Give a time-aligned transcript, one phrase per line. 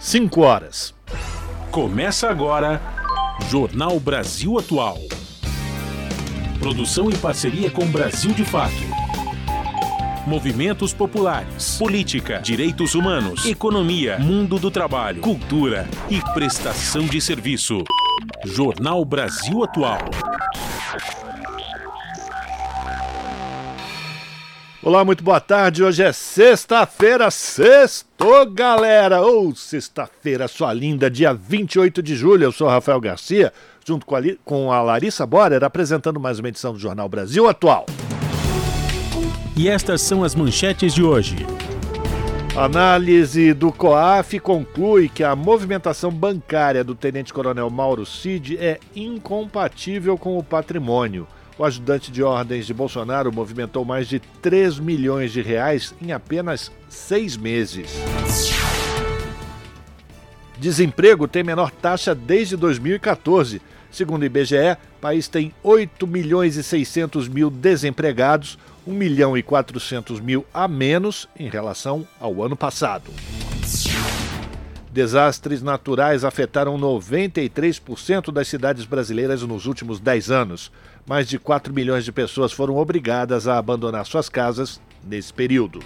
[0.00, 0.94] 5 horas.
[1.70, 2.80] Começa agora
[3.50, 4.96] Jornal Brasil Atual.
[6.58, 8.72] Produção em parceria com Brasil de Fato.
[10.26, 17.84] Movimentos populares, política, direitos humanos, economia, mundo do trabalho, cultura e prestação de serviço.
[18.42, 19.98] Jornal Brasil Atual.
[24.82, 25.84] Olá, muito boa tarde.
[25.84, 29.20] Hoje é sexta-feira, sexto, galera!
[29.20, 32.44] Ou oh, sexta-feira, sua linda, dia 28 de julho.
[32.44, 33.52] Eu sou Rafael Garcia,
[33.86, 37.84] junto com a, com a Larissa Borer, apresentando mais uma edição do Jornal Brasil Atual.
[39.54, 41.46] E estas são as manchetes de hoje.
[42.56, 50.38] Análise do COAF conclui que a movimentação bancária do tenente-coronel Mauro Cid é incompatível com
[50.38, 51.28] o patrimônio.
[51.60, 56.72] O ajudante de ordens de Bolsonaro movimentou mais de 3 milhões de reais em apenas
[56.88, 57.90] seis meses.
[60.58, 63.60] Desemprego tem menor taxa desde 2014.
[63.90, 69.42] Segundo o IBGE, o país tem 8 milhões e 600 mil desempregados, 1 milhão e
[69.42, 73.10] 400 mil a menos em relação ao ano passado.
[74.90, 80.72] Desastres naturais afetaram 93% das cidades brasileiras nos últimos 10 anos.
[81.06, 85.80] Mais de 4 milhões de pessoas foram obrigadas a abandonar suas casas nesse período.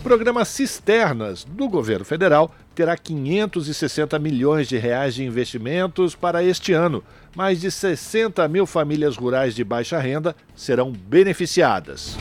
[0.00, 6.72] O programa Cisternas do governo federal terá 560 milhões de reais de investimentos para este
[6.72, 7.04] ano.
[7.36, 12.16] Mais de 60 mil famílias rurais de baixa renda serão beneficiadas.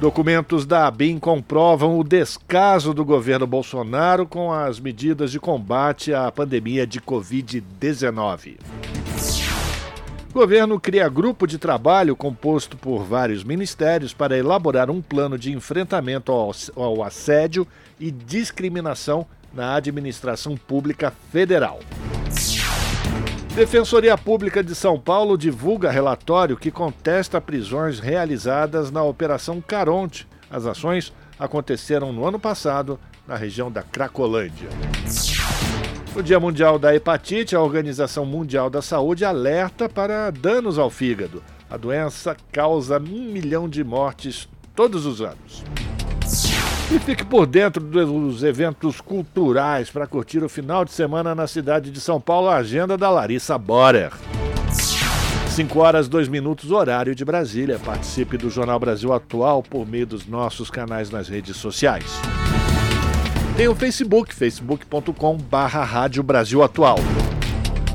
[0.00, 6.30] Documentos da ABIN comprovam o descaso do governo Bolsonaro com as medidas de combate à
[6.30, 8.56] pandemia de Covid-19.
[10.36, 15.50] O governo cria grupo de trabalho composto por vários ministérios para elaborar um plano de
[15.50, 17.66] enfrentamento ao, ao assédio
[17.98, 21.80] e discriminação na administração pública federal.
[23.54, 30.28] Defensoria Pública de São Paulo divulga relatório que contesta prisões realizadas na Operação Caronte.
[30.50, 34.68] As ações aconteceram no ano passado na região da Cracolândia.
[36.16, 41.42] No Dia Mundial da Hepatite, a Organização Mundial da Saúde alerta para danos ao fígado.
[41.68, 45.62] A doença causa um milhão de mortes todos os anos.
[46.90, 51.90] E fique por dentro dos eventos culturais para curtir o final de semana na cidade
[51.90, 54.10] de São Paulo, a agenda da Larissa Borer.
[55.50, 57.78] 5 horas, 2 minutos, horário de Brasília.
[57.78, 62.06] Participe do Jornal Brasil Atual por meio dos nossos canais nas redes sociais.
[63.56, 66.98] Tem o Facebook, facebook.com barra Rádio Brasil Atual.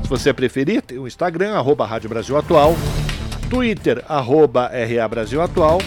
[0.02, 2.74] Se você preferir, tem o Instagram, arroba Rádio Brasil Atual,
[3.48, 5.78] Twitter, arroba RA Brasil Atual,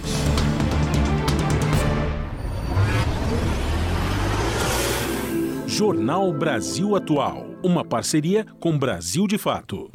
[5.67, 9.91] Jornal Brasil Atual, uma parceria com Brasil de Fato.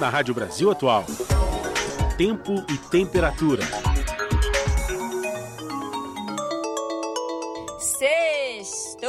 [0.00, 1.06] Na Rádio Brasil Atual
[2.16, 3.62] tempo e temperatura.
[7.78, 9.08] Sextou!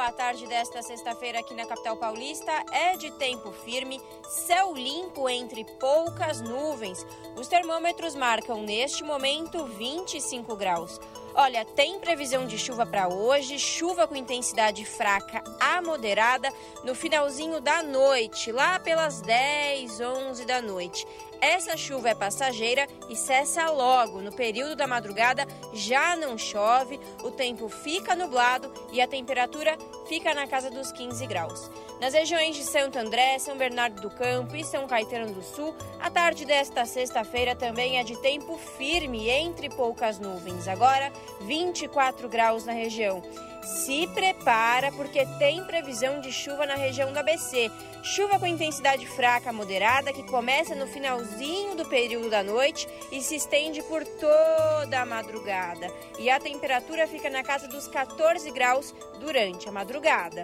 [0.00, 5.64] A tarde desta sexta-feira aqui na capital paulista é de tempo firme, céu limpo entre
[5.78, 7.06] poucas nuvens.
[7.36, 11.00] Os termômetros marcam neste momento 25 graus.
[11.34, 16.52] Olha, tem previsão de chuva para hoje, chuva com intensidade fraca a moderada
[16.84, 21.06] no finalzinho da noite, lá pelas 10, 11 da noite.
[21.42, 24.22] Essa chuva é passageira e cessa logo.
[24.22, 29.76] No período da madrugada já não chove, o tempo fica nublado e a temperatura
[30.06, 31.68] fica na casa dos 15 graus.
[32.00, 36.08] Nas regiões de Santo André, São Bernardo do Campo e São Caetano do Sul, a
[36.08, 40.68] tarde desta sexta-feira também é de tempo firme, entre poucas nuvens.
[40.68, 43.20] Agora, 24 graus na região.
[43.62, 47.70] Se prepara porque tem previsão de chuva na região do ABC.
[48.02, 53.36] Chuva com intensidade fraca moderada que começa no finalzinho do período da noite e se
[53.36, 55.88] estende por toda a madrugada.
[56.18, 60.42] E a temperatura fica na casa dos 14 graus durante a madrugada.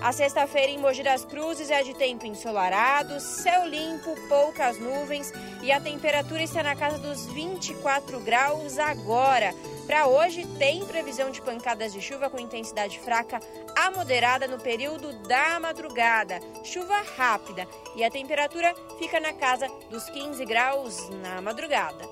[0.00, 5.72] A sexta-feira em Mogi das Cruzes é de tempo ensolarado, céu limpo, poucas nuvens e
[5.72, 9.54] a temperatura está na casa dos 24 graus agora.
[9.86, 12.53] Para hoje, tem previsão de pancadas de chuva com intensidade
[13.02, 13.40] fraca
[13.76, 16.40] a moderada no período da madrugada.
[16.62, 17.66] Chuva rápida
[17.96, 22.04] e a temperatura fica na casa dos 15 graus na madrugada.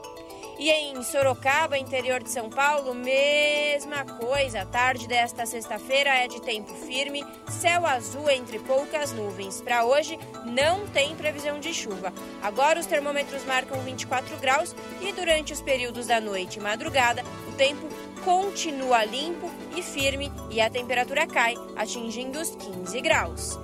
[0.58, 4.62] E em Sorocaba, interior de São Paulo, mesma coisa.
[4.62, 9.60] A tarde desta sexta-feira é de tempo firme, céu azul entre poucas nuvens.
[9.60, 12.12] Para hoje, não tem previsão de chuva.
[12.40, 17.52] Agora os termômetros marcam 24 graus e durante os períodos da noite e madrugada, o
[17.52, 17.88] tempo
[18.24, 23.58] continua limpo e firme e a temperatura cai, atingindo os 15 graus.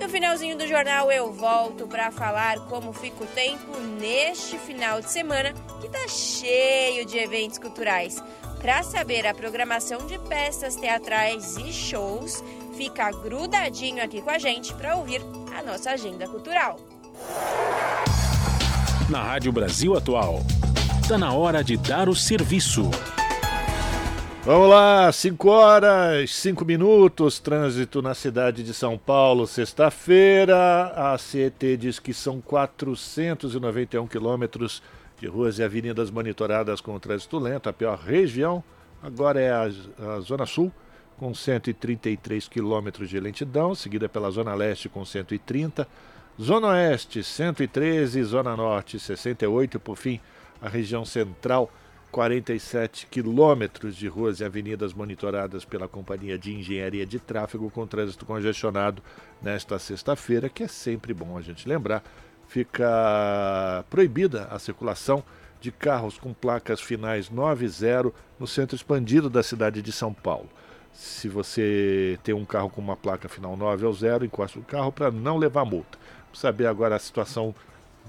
[0.00, 5.10] No finalzinho do jornal eu volto para falar como fica o tempo neste final de
[5.10, 8.22] semana que está cheio de eventos culturais.
[8.60, 12.42] Para saber a programação de peças teatrais e shows,
[12.76, 15.20] fica grudadinho aqui com a gente para ouvir
[15.56, 16.78] a nossa agenda cultural.
[19.08, 20.40] Na Rádio Brasil Atual,
[21.02, 22.90] está na hora de dar o serviço.
[24.46, 30.92] Vamos lá, 5 horas, 5 minutos, trânsito na cidade de São Paulo, sexta-feira.
[30.94, 34.82] A CET diz que são 491 quilômetros
[35.18, 37.70] de ruas e avenidas monitoradas com trânsito lento.
[37.70, 38.62] A pior região
[39.02, 40.70] agora é a, a Zona Sul,
[41.16, 45.88] com 133 quilômetros de lentidão, seguida pela Zona Leste com 130,
[46.38, 50.20] Zona Oeste 113, Zona Norte 68 e, por fim,
[50.60, 51.70] a região central
[52.14, 58.24] 47 quilômetros de ruas e avenidas monitoradas pela Companhia de Engenharia de Tráfego com trânsito
[58.24, 59.02] congestionado
[59.42, 62.04] nesta sexta-feira, que é sempre bom a gente lembrar.
[62.46, 65.24] Fica proibida a circulação
[65.60, 70.14] de carros com placas finais 9 e 0 no centro expandido da cidade de São
[70.14, 70.48] Paulo.
[70.92, 74.92] Se você tem um carro com uma placa final 9 ou 0, encoste o carro
[74.92, 75.98] para não levar multa.
[76.26, 77.52] Vamos saber agora a situação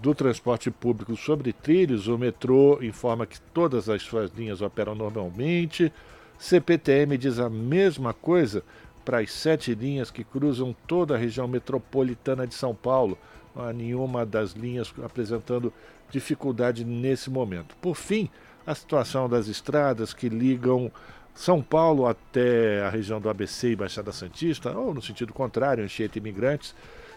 [0.02, 5.92] do transporte público sobre trilhos, o metrô informa que todas as suas linhas operam normalmente.
[6.38, 8.64] CPTM diz a mesma coisa
[9.04, 13.18] para as sete linhas que cruzam toda a região metropolitana de São Paulo.
[13.56, 15.72] Não há nenhuma das linhas apresentando
[16.10, 17.76] dificuldade nesse momento.
[17.78, 18.30] Por fim,
[18.66, 20.92] a situação das estradas que ligam
[21.34, 26.18] São Paulo até a região do ABC e Baixada Santista, ou no sentido contrário, Anchieta
[26.18, 26.76] Imigrantes,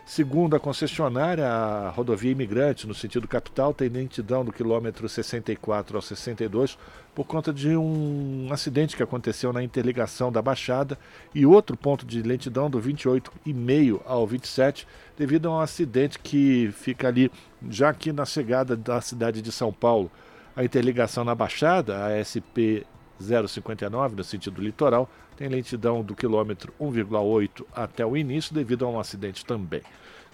[0.08, 6.00] Segundo a concessionária, a rodovia Imigrante, no sentido capital, tem lentidão do quilômetro 64 ao
[6.00, 6.78] 62
[7.14, 10.98] por conta de um acidente que aconteceu na interligação da Baixada
[11.34, 17.08] e outro ponto de lentidão do 28,5 ao 27, devido a um acidente que fica
[17.08, 17.30] ali,
[17.68, 20.10] já aqui na chegada da cidade de São Paulo.
[20.56, 22.86] A interligação na Baixada, a SP
[23.20, 25.06] 059, no sentido litoral,
[25.38, 29.82] tem lentidão do quilômetro 1,8 até o início, devido a um acidente também.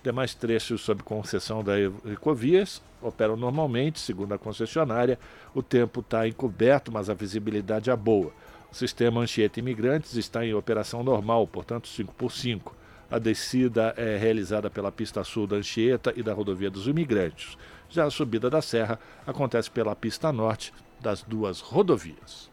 [0.03, 1.75] Demais trechos sob concessão da
[2.11, 5.19] Ecovias operam normalmente, segundo a concessionária.
[5.55, 8.33] O tempo está encoberto, mas a visibilidade é boa.
[8.73, 12.75] O sistema Anchieta Imigrantes está em operação normal, portanto 5 por 5
[13.11, 17.59] A descida é realizada pela pista sul da Anchieta e da rodovia dos Imigrantes.
[17.91, 22.51] Já a subida da serra acontece pela pista norte das duas rodovias.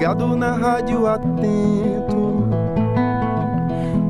[0.00, 2.48] Ligado na rádio atento,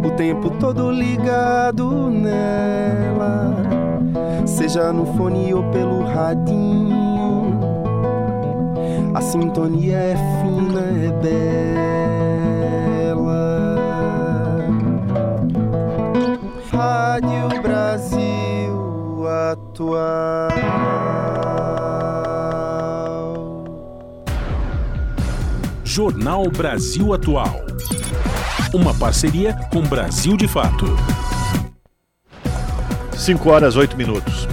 [0.04, 3.52] o tempo todo ligado nela,
[4.46, 7.58] seja no fone ou pelo radinho.
[9.12, 11.10] A sintonia é fina, é
[13.10, 13.76] bela.
[16.70, 21.49] Rádio Brasil Atual.
[25.90, 27.66] Jornal Brasil Atual.
[28.72, 30.86] Uma parceria com Brasil de Fato.
[33.12, 34.46] 5 horas 8 minutos.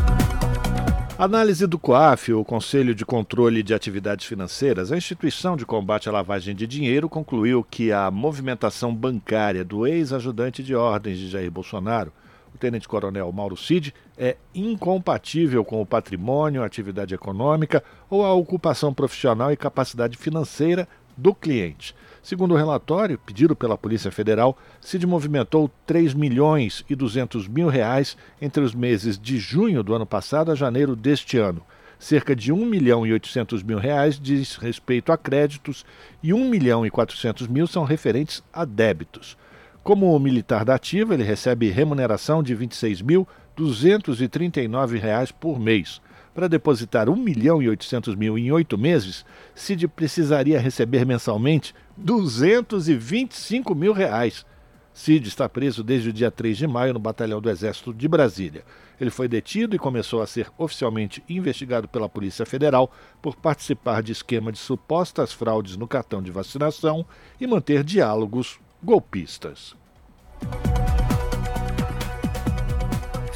[1.16, 6.12] Análise do COAF, o Conselho de Controle de Atividades Financeiras, a instituição de combate à
[6.12, 12.12] lavagem de dinheiro, concluiu que a movimentação bancária do ex-ajudante de ordens de Jair Bolsonaro,
[12.52, 18.92] o tenente-coronel Mauro Cid, é incompatível com o patrimônio, a atividade econômica ou a ocupação
[18.92, 21.96] profissional e capacidade financeira do cliente.
[22.22, 28.16] Segundo o relatório pedido pela Polícia Federal, Cid movimentou 3 milhões e 200 mil reais
[28.42, 31.64] entre os meses de junho do ano passado a janeiro deste ano.
[32.00, 35.84] Cerca de 1 milhão e 800 mil reais diz respeito a créditos
[36.22, 39.36] e 1 milhão e 400 mil são referentes a débitos.
[39.84, 46.02] Como militar da ativa, ele recebe remuneração de R$ 26.239 por mês.
[46.38, 49.26] Para depositar 1 milhão e 800 mil em oito meses,
[49.56, 54.46] Cid precisaria receber mensalmente 225 mil reais.
[54.94, 58.64] Cid está preso desde o dia 3 de maio no Batalhão do Exército de Brasília.
[59.02, 64.12] Ele foi detido e começou a ser oficialmente investigado pela Polícia Federal por participar de
[64.12, 67.04] esquema de supostas fraudes no cartão de vacinação
[67.42, 69.76] e manter diálogos golpistas.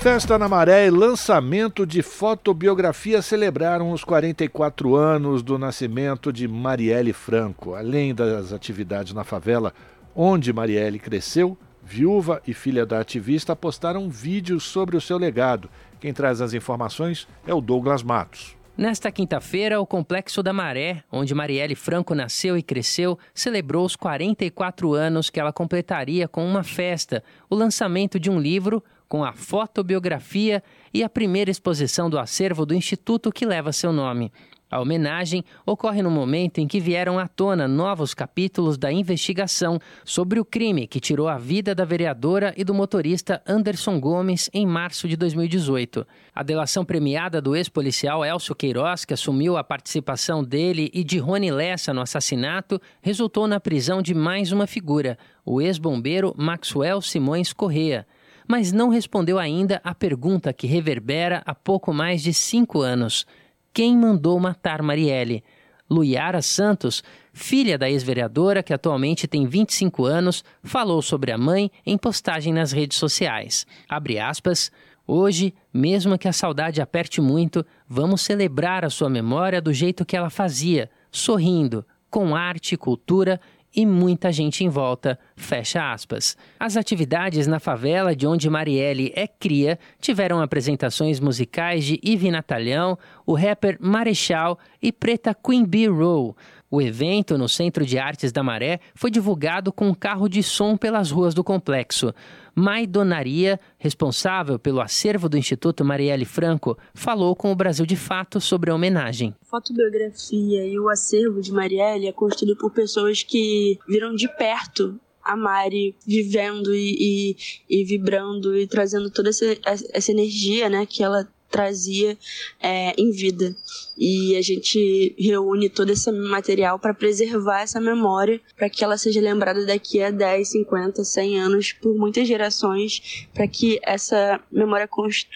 [0.02, 7.14] Festa na Maré e lançamento de fotobiografia celebraram os 44 anos do nascimento de Marielle
[7.14, 7.76] Franco.
[7.76, 9.72] Além das atividades na favela
[10.16, 15.70] onde Marielle cresceu, viúva e filha da ativista postaram vídeos sobre o seu legado.
[16.00, 18.58] Quem traz as informações é o Douglas Matos.
[18.76, 24.96] Nesta quinta-feira, o Complexo da Maré, onde Marielle Franco nasceu e cresceu, celebrou os 44
[24.96, 30.64] anos que ela completaria com uma festa, o lançamento de um livro com a fotobiografia
[30.94, 34.32] e a primeira exposição do acervo do instituto que leva seu nome.
[34.70, 40.40] A homenagem ocorre no momento em que vieram à tona novos capítulos da investigação sobre
[40.40, 45.10] o crime que tirou a vida da vereadora e do motorista Anderson Gomes em março
[45.10, 46.08] de 2018.
[46.34, 51.52] A delação premiada do ex-policial Elcio Queiroz, que assumiu a participação dele e de Rony
[51.52, 58.08] Lessa no assassinato, resultou na prisão de mais uma figura, o ex-bombeiro Maxwell Simões Correa
[58.52, 63.26] mas não respondeu ainda à pergunta que reverbera há pouco mais de cinco anos:
[63.72, 65.42] quem mandou matar Marielle?
[65.90, 71.98] Luiara Santos, filha da ex-vereadora, que atualmente tem 25 anos, falou sobre a mãe em
[71.98, 73.66] postagem nas redes sociais.
[73.88, 74.70] Abre aspas.
[75.08, 80.16] Hoje, mesmo que a saudade aperte muito, vamos celebrar a sua memória do jeito que
[80.16, 83.40] ela fazia, sorrindo, com arte, cultura
[83.76, 85.18] e muita gente em volta.
[85.36, 86.38] Fecha aspas.
[86.60, 92.98] As atividades na favela de onde Marielle é cria tiveram apresentações musicais de Ivy Natalhão,
[93.26, 96.36] o rapper Marechal e Preta Queen Bee Roll.
[96.74, 100.78] O evento, no Centro de Artes da Maré, foi divulgado com um carro de som
[100.78, 102.14] pelas ruas do complexo.
[102.56, 108.40] Mai Donaria, responsável pelo acervo do Instituto Marielle Franco, falou com o Brasil de Fato
[108.40, 109.36] sobre a homenagem.
[109.42, 114.98] A fotobiografia e o acervo de Marielle é construído por pessoas que viram de perto
[115.22, 117.36] a Mari vivendo e,
[117.70, 122.18] e, e vibrando e trazendo toda essa, essa energia né, que ela trazia
[122.60, 123.54] é, em vida.
[123.98, 129.22] E a gente reúne todo esse material para preservar essa memória, para que ela seja
[129.22, 134.90] lembrada daqui a 10, 50, 100 anos, por muitas gerações, para que essa memória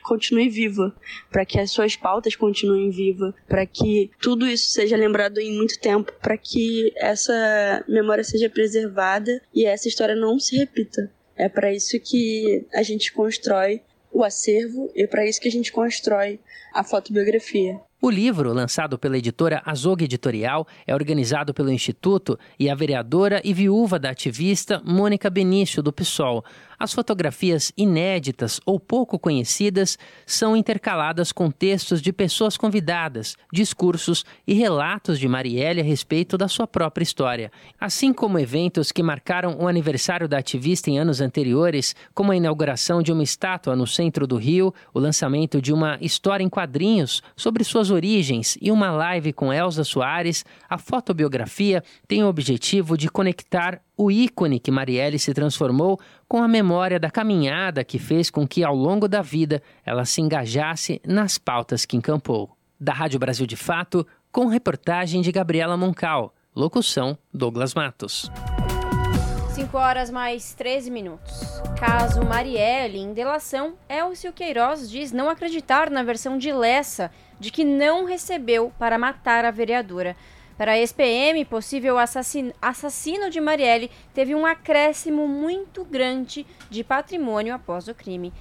[0.04, 0.96] continue viva,
[1.30, 5.80] para que as suas pautas continuem vivas, para que tudo isso seja lembrado em muito
[5.80, 11.12] tempo, para que essa memória seja preservada e essa história não se repita.
[11.36, 13.82] É para isso que a gente constrói
[14.16, 16.40] o acervo e é para isso que a gente constrói
[16.74, 17.78] a fotobiografia.
[18.02, 23.54] O livro, lançado pela editora Azog Editorial, é organizado pelo Instituto e a vereadora e
[23.54, 26.46] viúva da ativista Mônica Benício, do PSOL.
[26.78, 34.54] As fotografias inéditas ou pouco conhecidas são intercaladas com textos de pessoas convidadas, discursos e
[34.54, 37.52] relatos de Marielle a respeito da sua própria história.
[37.80, 43.02] Assim como eventos que marcaram o aniversário da ativista em anos anteriores, como a inauguração
[43.02, 47.64] de uma estátua no centro do Rio, o lançamento de uma história em quadrinhos sobre
[47.64, 53.82] suas origens e uma live com Elza Soares, a fotobiografia tem o objetivo de conectar
[53.98, 58.64] o ícone que Marielle se transformou com a memória da caminhada que fez com que,
[58.64, 62.50] ao longo da vida, ela se engajasse nas pautas que encampou.
[62.80, 66.34] Da Rádio Brasil de Fato, com reportagem de Gabriela Moncal.
[66.56, 68.30] Locução: Douglas Matos.
[69.56, 71.62] 5 horas mais 13 minutos.
[71.80, 77.10] Caso Marielle, em delação, Elcio Queiroz diz não acreditar na versão de Lessa
[77.40, 80.18] de que não recebeu para matar a vereadora.
[80.58, 87.54] Para a ex-PM, possível assassino, assassino de Marielle teve um acréscimo muito grande de patrimônio
[87.54, 88.32] após o crime.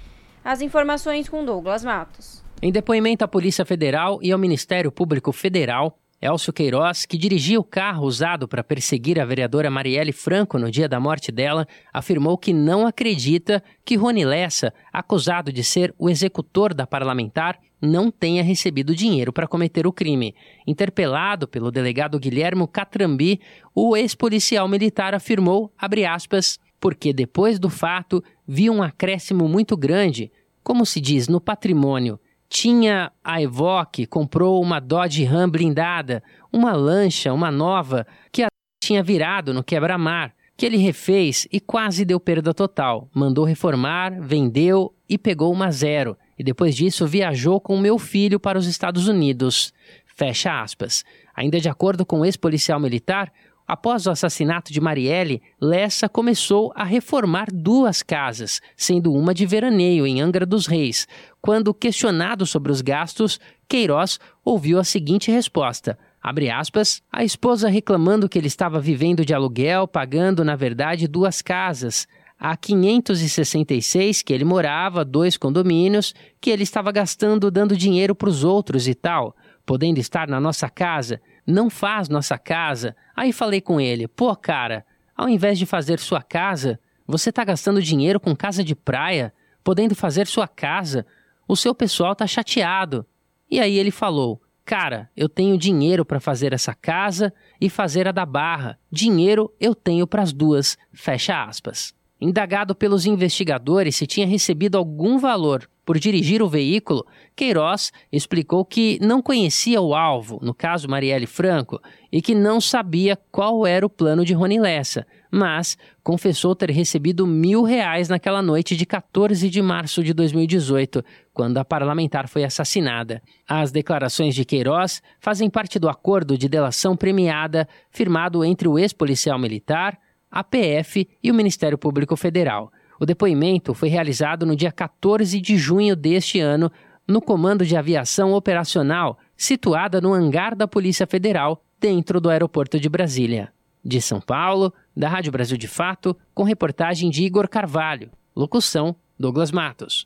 [0.43, 2.41] As informações com Douglas Matos.
[2.61, 7.63] Em depoimento à Polícia Federal e ao Ministério Público Federal, Elcio Queiroz, que dirigia o
[7.63, 12.53] carro usado para perseguir a vereadora Marielle Franco no dia da morte dela, afirmou que
[12.53, 18.95] não acredita que Rony Lessa, acusado de ser o executor da parlamentar, não tenha recebido
[18.95, 20.35] dinheiro para cometer o crime.
[20.65, 23.39] Interpelado pelo delegado Guilhermo Catrambi,
[23.73, 25.71] o ex-policial militar afirmou,
[26.09, 30.31] aspas, porque depois do fato viu um acréscimo muito grande,
[30.63, 32.19] como se diz, no patrimônio.
[32.47, 38.47] Tinha a Evoque, comprou uma Dodge Ram blindada, uma lancha, uma nova, que a
[38.81, 43.09] tinha virado no quebra-mar, que ele refez e quase deu perda total.
[43.13, 48.57] Mandou reformar, vendeu e pegou uma zero e depois disso viajou com meu filho para
[48.57, 49.73] os Estados Unidos.
[50.05, 51.03] Fecha aspas.
[51.35, 53.31] Ainda de acordo com o ex-policial militar,
[53.67, 60.07] após o assassinato de Marielle, Lessa começou a reformar duas casas, sendo uma de veraneio
[60.07, 61.07] em Angra dos Reis.
[61.41, 68.27] Quando questionado sobre os gastos, Queiroz ouviu a seguinte resposta: Abre aspas, a esposa reclamando
[68.27, 72.07] que ele estava vivendo de aluguel, pagando, na verdade, duas casas.
[72.39, 78.43] A 566 que ele morava, dois condomínios, que ele estava gastando dando dinheiro para os
[78.43, 82.95] outros e tal, podendo estar na nossa casa, não faz nossa casa.
[83.15, 87.81] Aí falei com ele: pô, cara, ao invés de fazer sua casa, você está gastando
[87.81, 91.05] dinheiro com casa de praia, podendo fazer sua casa.
[91.47, 93.05] O seu pessoal tá chateado.
[93.49, 98.11] E aí ele falou: Cara, eu tenho dinheiro para fazer essa casa e fazer a
[98.11, 98.77] da barra.
[98.91, 100.75] Dinheiro eu tenho para as duas.
[100.91, 101.94] Fecha aspas.
[102.19, 107.05] Indagado pelos investigadores se tinha recebido algum valor por dirigir o veículo,
[107.35, 111.79] Queiroz explicou que não conhecia o alvo, no caso Marielle Franco,
[112.11, 117.27] e que não sabia qual era o plano de Rony Lessa, mas confessou ter recebido
[117.27, 123.21] mil reais naquela noite de 14 de março de 2018, quando a parlamentar foi assassinada.
[123.47, 129.37] As declarações de Queiroz fazem parte do acordo de delação premiada firmado entre o ex-policial
[129.37, 129.99] militar,
[130.35, 132.69] a PF e o Ministério Público Federal.
[132.99, 136.69] O depoimento foi realizado no dia 14 de junho deste ano
[137.07, 142.89] no Comando de Aviação Operacional, situada no hangar da Polícia Federal, dentro do aeroporto de
[142.89, 143.53] Brasília.
[143.83, 148.09] De São Paulo, da Rádio Brasil de Fato, com reportagem de Igor Carvalho.
[148.35, 150.05] Locução: Douglas Matos.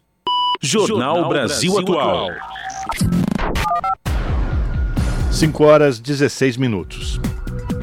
[0.61, 2.29] Jornal, Jornal Brasil, Brasil Atual.
[5.31, 7.19] 5 horas 16 minutos.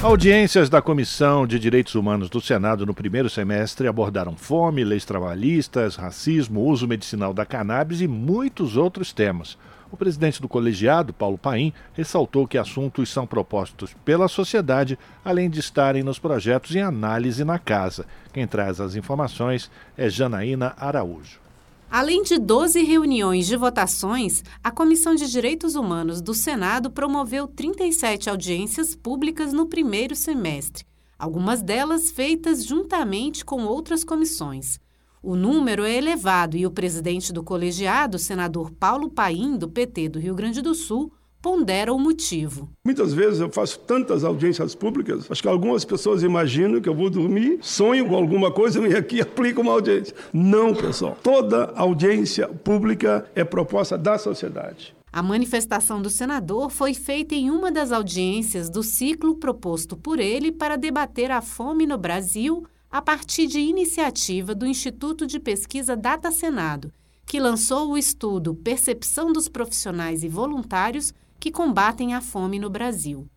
[0.07, 5.97] Audiências da Comissão de Direitos Humanos do Senado no primeiro semestre abordaram fome, leis trabalhistas,
[5.97, 9.59] racismo, uso medicinal da cannabis e muitos outros temas.
[9.91, 15.59] O presidente do colegiado, Paulo Paim, ressaltou que assuntos são propostos pela sociedade, além de
[15.59, 18.07] estarem nos projetos em análise na casa.
[18.33, 21.46] Quem traz as informações é Janaína Araújo.
[21.90, 28.28] Além de 12 reuniões de votações, a Comissão de Direitos Humanos do Senado promoveu 37
[28.28, 30.85] audiências públicas no primeiro semestre,
[31.19, 34.81] algumas delas feitas juntamente com outras comissões.
[35.23, 40.19] O número é elevado e o presidente do colegiado, senador Paulo Paim, do PT do
[40.19, 41.12] Rio Grande do Sul,
[41.47, 42.69] pondera o motivo.
[42.85, 47.09] Muitas vezes eu faço tantas audiências públicas, acho que algumas pessoas imaginam que eu vou
[47.09, 50.12] dormir, sonho com alguma coisa e aqui aplico uma audiência.
[50.33, 51.16] Não, pessoal.
[51.23, 54.92] Toda audiência pública é proposta da sociedade.
[55.12, 60.51] A manifestação do senador foi feita em uma das audiências do ciclo proposto por ele
[60.51, 66.33] para debater a fome no Brasil a partir de iniciativa do Instituto de Pesquisa Data
[66.33, 66.92] Senado,
[67.25, 73.29] que lançou o estudo Percepção dos Profissionais e Voluntários que combatem a fome no Brasil.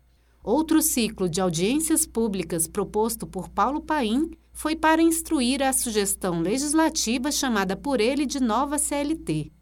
[0.42, 7.30] Outro ciclo de audiências públicas proposto por Paulo Paim foi para instruir a sugestão legislativa
[7.30, 9.52] chamada por ele de nova CLT.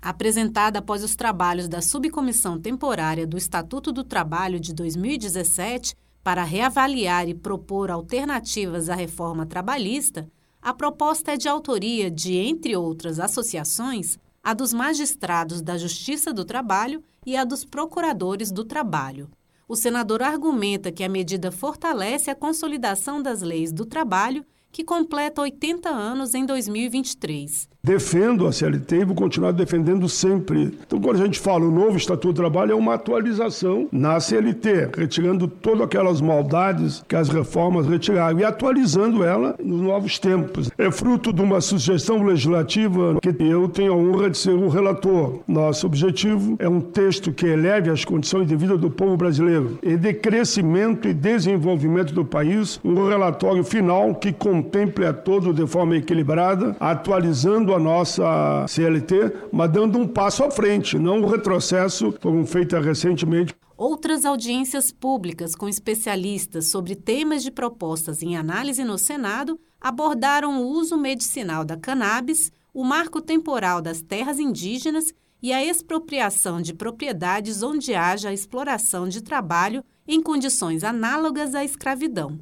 [0.00, 7.28] Apresentada após os trabalhos da Subcomissão Temporária do Estatuto do Trabalho de 2017 para reavaliar
[7.28, 10.30] e propor alternativas à reforma trabalhista,
[10.60, 16.44] a proposta é de autoria de, entre outras associações, a dos magistrados da Justiça do
[16.44, 19.28] Trabalho e a dos procuradores do trabalho.
[19.66, 25.42] O senador argumenta que a medida fortalece a consolidação das leis do trabalho que completa
[25.42, 27.68] 80 anos em 2023.
[27.86, 30.76] Defendo a CLT e vou continuar defendendo sempre.
[30.84, 34.90] Então, quando a gente fala o novo Estatuto do Trabalho, é uma atualização na CLT,
[34.98, 40.68] retirando todas aquelas maldades que as reformas retiraram e atualizando ela nos novos tempos.
[40.76, 45.38] É fruto de uma sugestão legislativa que eu tenho a honra de ser o relator.
[45.46, 49.96] Nosso objetivo é um texto que eleve as condições de vida do povo brasileiro e
[49.96, 55.96] de crescimento e desenvolvimento do país, um relatório final que contemple a todos de forma
[55.96, 62.44] equilibrada, atualizando a nossa CLT, mas dando um passo à frente, não um retrocesso, como
[62.46, 63.54] feito recentemente.
[63.76, 70.66] Outras audiências públicas com especialistas sobre temas de propostas em análise no Senado abordaram o
[70.66, 75.12] uso medicinal da cannabis, o marco temporal das terras indígenas
[75.42, 82.38] e a expropriação de propriedades onde haja exploração de trabalho em condições análogas à escravidão.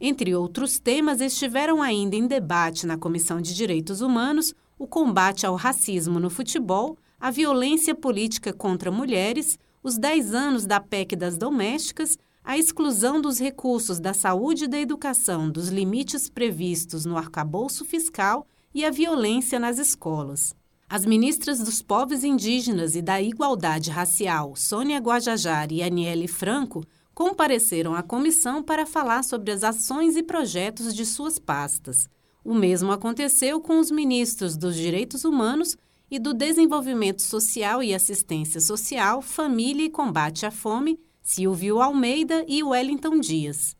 [0.00, 5.54] Entre outros temas, estiveram ainda em debate na Comissão de Direitos Humanos o combate ao
[5.54, 12.18] racismo no futebol, a violência política contra mulheres, os 10 anos da PEC das domésticas,
[12.44, 18.46] a exclusão dos recursos da saúde e da educação dos limites previstos no arcabouço fiscal
[18.72, 20.54] e a violência nas escolas.
[20.88, 27.94] As ministras dos povos indígenas e da igualdade racial, Sônia Guajajara e Aniele Franco, compareceram
[27.94, 32.08] à comissão para falar sobre as ações e projetos de suas pastas.
[32.46, 35.76] O mesmo aconteceu com os ministros dos Direitos Humanos
[36.08, 42.62] e do Desenvolvimento Social e Assistência Social, Família e Combate à Fome, Silvio Almeida e
[42.62, 43.74] Wellington Dias.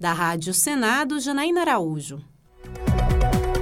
[0.00, 2.24] Da Rádio Senado, Janaína Araújo.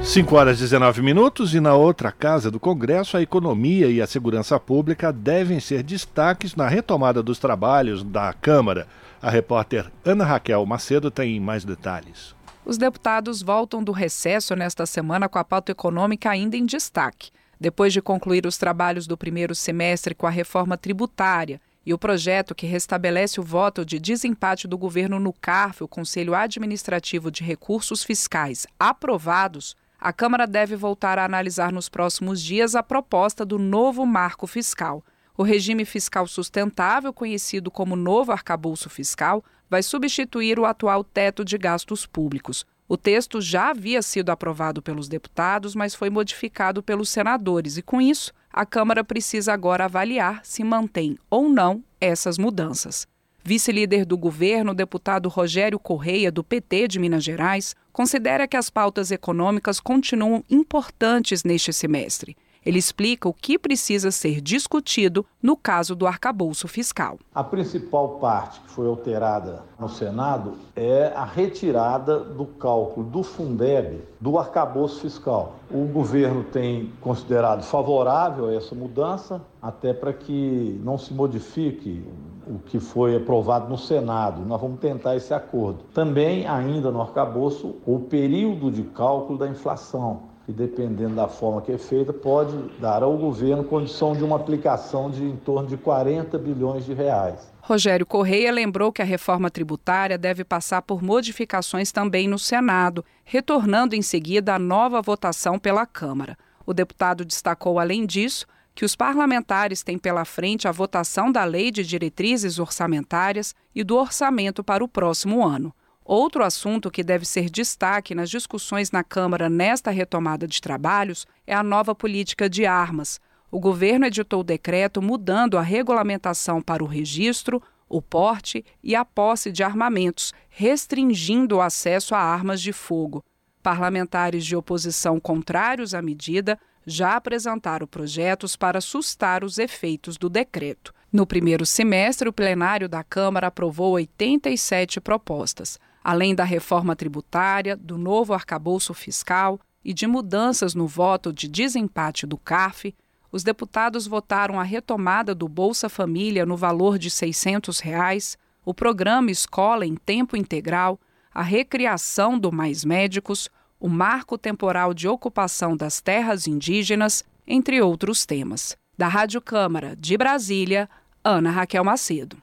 [0.04, 4.06] 5 horas e 19 minutos e na outra casa do Congresso, a economia e a
[4.06, 8.86] segurança pública devem ser destaques na retomada dos trabalhos da Câmara.
[9.20, 12.36] A repórter Ana Raquel Macedo tem mais detalhes.
[12.66, 17.30] Os deputados voltam do recesso nesta semana com a pauta econômica ainda em destaque.
[17.60, 22.54] Depois de concluir os trabalhos do primeiro semestre com a reforma tributária e o projeto
[22.54, 28.02] que restabelece o voto de desempate do governo no CARF, o Conselho Administrativo de Recursos
[28.02, 34.06] Fiscais, aprovados, a Câmara deve voltar a analisar nos próximos dias a proposta do novo
[34.06, 35.04] marco fiscal.
[35.36, 41.58] O regime fiscal sustentável, conhecido como novo arcabouço fiscal, vai substituir o atual teto de
[41.58, 42.66] gastos públicos.
[42.86, 48.00] O texto já havia sido aprovado pelos deputados, mas foi modificado pelos senadores, e com
[48.00, 53.06] isso, a Câmara precisa agora avaliar se mantém ou não essas mudanças.
[53.42, 59.10] Vice-líder do governo, deputado Rogério Correia, do PT de Minas Gerais, considera que as pautas
[59.10, 62.36] econômicas continuam importantes neste semestre.
[62.64, 67.18] Ele explica o que precisa ser discutido no caso do arcabouço fiscal.
[67.34, 74.00] A principal parte que foi alterada no Senado é a retirada do cálculo do Fundeb
[74.18, 75.56] do arcabouço fiscal.
[75.70, 82.02] O governo tem considerado favorável essa mudança, até para que não se modifique
[82.46, 84.42] o que foi aprovado no Senado.
[84.44, 85.80] Nós vamos tentar esse acordo.
[85.92, 91.72] Também, ainda no arcabouço, o período de cálculo da inflação que dependendo da forma que
[91.72, 96.36] é feita, pode dar ao governo condição de uma aplicação de em torno de 40
[96.38, 97.52] bilhões de reais.
[97.62, 103.96] Rogério Correia lembrou que a reforma tributária deve passar por modificações também no Senado, retornando
[103.96, 106.36] em seguida a nova votação pela Câmara.
[106.66, 111.70] O deputado destacou, além disso, que os parlamentares têm pela frente a votação da Lei
[111.70, 115.74] de Diretrizes Orçamentárias e do orçamento para o próximo ano.
[116.04, 121.54] Outro assunto que deve ser destaque nas discussões na Câmara nesta retomada de trabalhos é
[121.54, 123.18] a nova política de armas.
[123.50, 129.02] O governo editou o decreto mudando a regulamentação para o registro, o porte e a
[129.02, 133.24] posse de armamentos, restringindo o acesso a armas de fogo.
[133.62, 140.92] Parlamentares de oposição contrários à medida já apresentaram projetos para sustar os efeitos do decreto.
[141.10, 147.96] No primeiro semestre, o plenário da Câmara aprovou 87 propostas além da reforma tributária, do
[147.96, 152.94] novo arcabouço fiscal e de mudanças no voto de desempate do CARF,
[153.32, 159.30] os deputados votaram a retomada do Bolsa Família no valor de 600 reais, o programa
[159.30, 161.00] Escola em Tempo Integral,
[161.32, 168.24] a recriação do Mais Médicos, o marco temporal de ocupação das terras indígenas, entre outros
[168.24, 168.76] temas.
[168.96, 170.88] Da Rádio Câmara de Brasília,
[171.24, 172.36] Ana Raquel Macedo.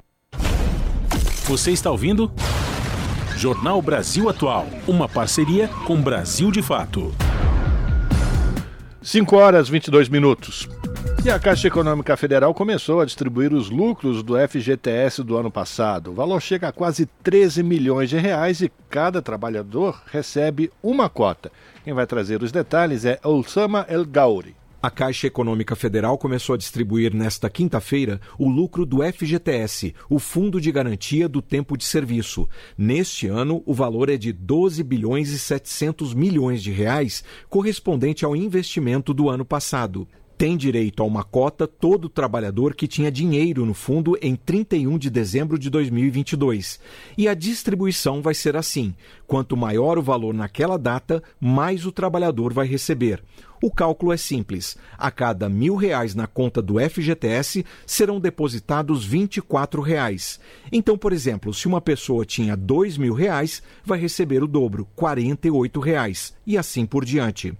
[1.45, 2.31] Você está ouvindo?
[3.41, 7.11] Jornal Brasil Atual, uma parceria com Brasil de Fato.
[9.01, 10.69] 5 horas 22 minutos.
[11.25, 16.11] E a Caixa Econômica Federal começou a distribuir os lucros do FGTS do ano passado.
[16.11, 21.51] O valor chega a quase 13 milhões de reais e cada trabalhador recebe uma cota.
[21.83, 24.60] Quem vai trazer os detalhes é Osama El Gauri.
[24.83, 30.59] A Caixa Econômica Federal começou a distribuir nesta quinta-feira o lucro do FGTS, o Fundo
[30.59, 32.49] de Garantia do Tempo de Serviço.
[32.75, 38.35] Neste ano, o valor é de 12 bilhões e 700 milhões de reais, correspondente ao
[38.35, 40.07] investimento do ano passado.
[40.41, 45.07] Tem direito a uma cota todo trabalhador que tinha dinheiro no fundo em 31 de
[45.07, 46.79] dezembro de 2022.
[47.15, 48.95] E a distribuição vai ser assim:
[49.27, 53.23] quanto maior o valor naquela data, mais o trabalhador vai receber.
[53.61, 54.75] O cálculo é simples.
[54.97, 60.39] A cada mil reais na conta do FGTS serão depositados 24 reais.
[60.71, 65.79] Então, por exemplo, se uma pessoa tinha dois mil reais, vai receber o dobro, 48
[65.79, 67.55] reais, e assim por diante.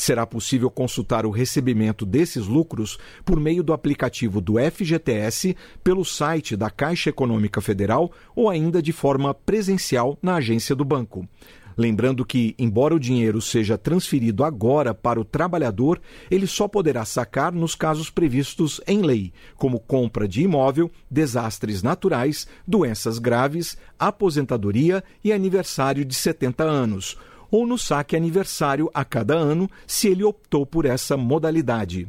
[0.00, 6.56] Será possível consultar o recebimento desses lucros por meio do aplicativo do FGTS, pelo site
[6.56, 11.28] da Caixa Econômica Federal ou ainda de forma presencial na agência do banco.
[11.76, 17.52] Lembrando que, embora o dinheiro seja transferido agora para o trabalhador, ele só poderá sacar
[17.52, 25.30] nos casos previstos em lei, como compra de imóvel, desastres naturais, doenças graves, aposentadoria e
[25.30, 27.18] aniversário de 70 anos
[27.50, 32.08] ou no saque aniversário a cada ano, se ele optou por essa modalidade.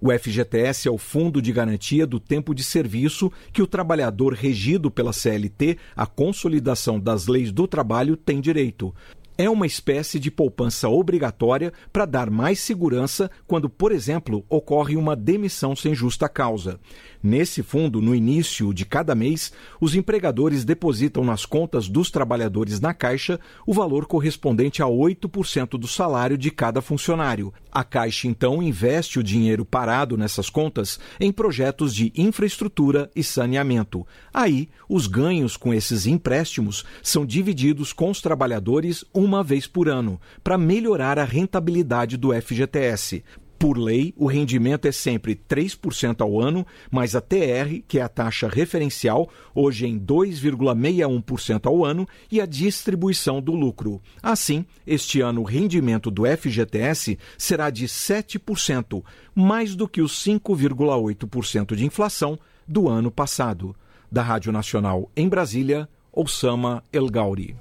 [0.00, 4.90] O FGTS é o Fundo de Garantia do Tempo de Serviço que o trabalhador regido
[4.90, 8.94] pela CLT, a consolidação das leis do trabalho, tem direito.
[9.38, 15.14] É uma espécie de poupança obrigatória para dar mais segurança quando, por exemplo, ocorre uma
[15.14, 16.80] demissão sem justa causa.
[17.26, 22.94] Nesse fundo, no início de cada mês, os empregadores depositam nas contas dos trabalhadores na
[22.94, 27.52] Caixa o valor correspondente a 8% do salário de cada funcionário.
[27.72, 34.06] A Caixa, então, investe o dinheiro parado nessas contas em projetos de infraestrutura e saneamento.
[34.32, 40.20] Aí, os ganhos com esses empréstimos são divididos com os trabalhadores uma vez por ano,
[40.44, 43.24] para melhorar a rentabilidade do FGTS.
[43.58, 48.08] Por lei, o rendimento é sempre 3% ao ano, mais a TR, que é a
[48.08, 54.00] taxa referencial, hoje em 2,61% ao ano, e a distribuição do lucro.
[54.22, 59.02] Assim, este ano o rendimento do FGTS será de 7%,
[59.34, 62.38] mais do que os 5,8% de inflação
[62.68, 63.74] do ano passado.
[64.12, 67.56] Da Rádio Nacional em Brasília, Osama El Gauri.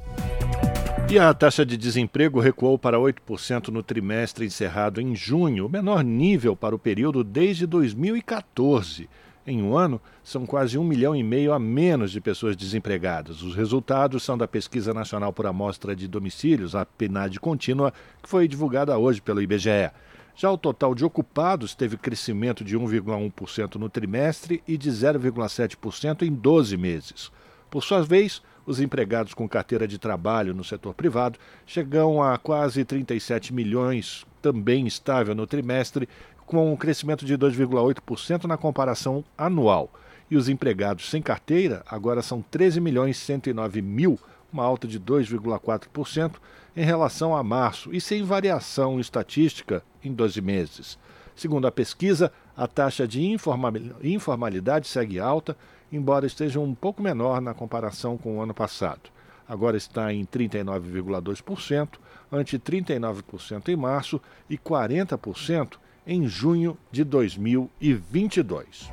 [1.07, 6.03] E a taxa de desemprego recuou para 8% no trimestre encerrado em junho, o menor
[6.03, 9.07] nível para o período desde 2014.
[9.45, 13.43] Em um ano, são quase um milhão e meio a menos de pessoas desempregadas.
[13.43, 18.47] Os resultados são da Pesquisa Nacional por Amostra de Domicílios, a PNAD contínua, que foi
[18.47, 19.91] divulgada hoje pelo IBGE.
[20.35, 26.33] Já o total de ocupados teve crescimento de 1,1% no trimestre e de 0,7% em
[26.33, 27.31] 12 meses.
[27.69, 32.83] Por sua vez, os empregados com carteira de trabalho no setor privado chegam a quase
[32.83, 36.09] 37 milhões, também estável no trimestre,
[36.45, 39.89] com um crescimento de 2,8% na comparação anual.
[40.29, 44.19] E os empregados sem carteira agora são 13 milhões 109 mil,
[44.51, 46.35] uma alta de 2,4%
[46.75, 50.97] em relação a março e sem variação estatística em 12 meses.
[51.35, 53.21] Segundo a pesquisa, a taxa de
[54.01, 55.57] informalidade segue alta,
[55.91, 59.09] embora esteja um pouco menor na comparação com o ano passado.
[59.47, 61.89] Agora está em 39,2%,
[62.31, 64.19] ante 39% em março
[64.49, 68.91] e 40% em junho de 2022.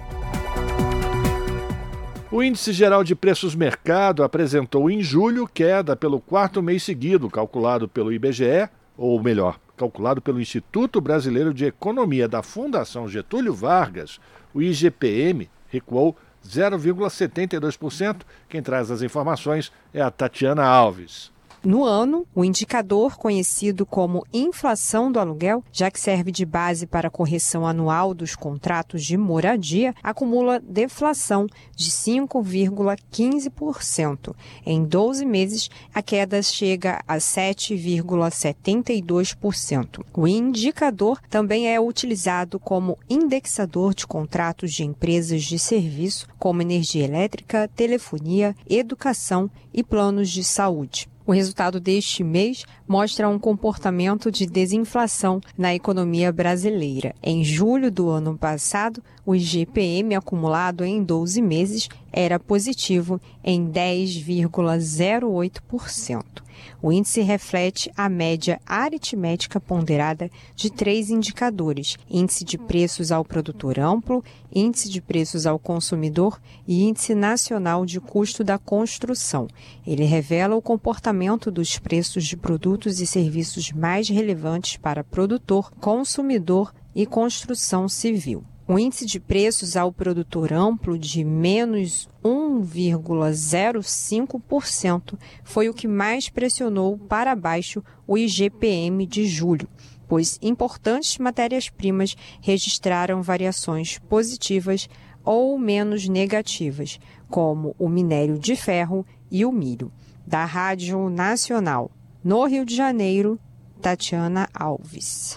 [2.31, 7.87] O Índice Geral de Preços Mercado apresentou em julho queda pelo quarto mês seguido, calculado
[7.87, 14.19] pelo IBGE, ou melhor, calculado pelo Instituto Brasileiro de Economia da Fundação Getúlio Vargas.
[14.55, 18.23] O IGPM recuou 0,72%.
[18.49, 21.32] Quem traz as informações é a Tatiana Alves.
[21.65, 27.07] No ano, o indicador conhecido como inflação do aluguel, já que serve de base para
[27.07, 31.47] a correção anual dos contratos de moradia, acumula deflação
[31.77, 34.35] de 5,15%.
[34.67, 40.05] Em 12 meses, a queda chega a 7,72%.
[40.13, 47.05] O indicador também é utilizado como indexador de contratos de empresas de serviço, como energia
[47.05, 51.12] elétrica, telefonia, educação e planos de saúde.
[51.27, 57.15] O resultado deste mês mostra um comportamento de desinflação na economia brasileira.
[57.23, 66.43] Em julho do ano passado, o IGPM acumulado em 12 meses era positivo em 10,08%.
[66.83, 73.79] O índice reflete a média aritmética ponderada de três indicadores: índice de preços ao produtor
[73.79, 79.47] amplo, índice de preços ao consumidor e índice nacional de custo da construção.
[79.87, 86.73] Ele revela o comportamento dos preços de produtos e serviços mais relevantes para produtor, consumidor
[86.95, 88.45] e construção civil.
[88.67, 96.97] O índice de preços ao produtor amplo de menos 1,05% foi o que mais pressionou
[96.97, 99.69] para baixo o IGPM de julho,
[100.07, 104.89] pois importantes matérias-primas registraram variações positivas
[105.25, 109.93] ou menos negativas, como o minério de ferro e o milho.
[110.27, 111.91] Da Rádio Nacional,
[112.25, 113.39] no Rio de Janeiro,
[113.81, 115.37] Tatiana Alves.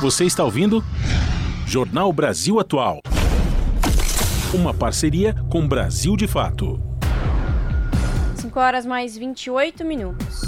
[0.00, 0.84] Você está ouvindo?
[1.66, 3.00] Jornal Brasil Atual.
[4.54, 6.80] Uma parceria com Brasil de Fato.
[8.36, 10.42] 5 horas mais 28 minutos.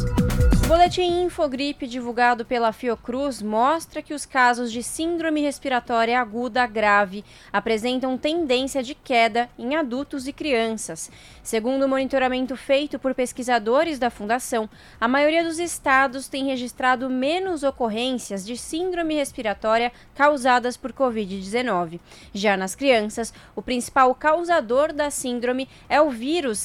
[0.73, 8.17] Boletim Infogripe divulgado pela Fiocruz mostra que os casos de síndrome respiratória aguda grave apresentam
[8.17, 11.11] tendência de queda em adultos e crianças.
[11.43, 14.67] Segundo o monitoramento feito por pesquisadores da Fundação,
[14.99, 22.01] a maioria dos estados tem registrado menos ocorrências de síndrome respiratória causadas por Covid-19.
[22.33, 26.59] Já nas crianças, o principal causador da síndrome é o vírus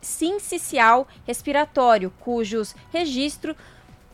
[0.00, 3.56] sincicial respiratório, cujos registros registro,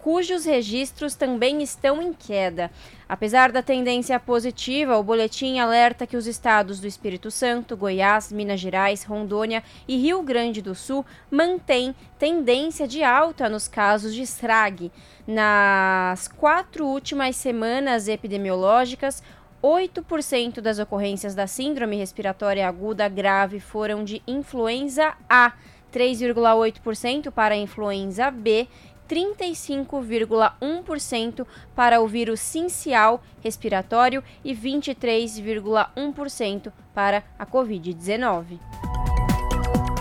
[0.00, 2.70] cujos registros também estão em queda.
[3.08, 8.60] Apesar da tendência positiva, o boletim alerta que os estados do Espírito Santo, Goiás, Minas
[8.60, 14.90] Gerais, Rondônia e Rio Grande do Sul mantêm tendência de alta nos casos de SRAG.
[15.26, 19.22] Nas quatro últimas semanas epidemiológicas,
[19.62, 25.52] 8% das ocorrências da síndrome respiratória aguda grave foram de influenza A,
[25.92, 28.68] 3,8% para influenza B,
[29.08, 31.44] 35,1%
[31.74, 38.58] para o vírus sincial respiratório e 23,1% para a Covid-19.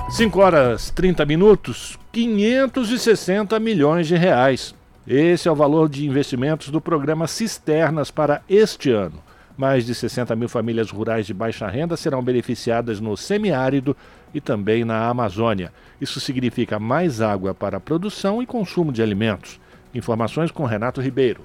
[0.09, 4.75] 5 horas 30 minutos, 560 milhões de reais.
[5.05, 9.23] Esse é o valor de investimentos do programa Cisternas para este ano.
[9.57, 13.97] Mais de 60 mil famílias rurais de baixa renda serão beneficiadas no semiárido
[14.37, 15.73] e também na Amazônia.
[15.99, 19.59] Isso significa mais água para a produção e consumo de alimentos.
[19.93, 21.41] Informações com Renato Ribeiro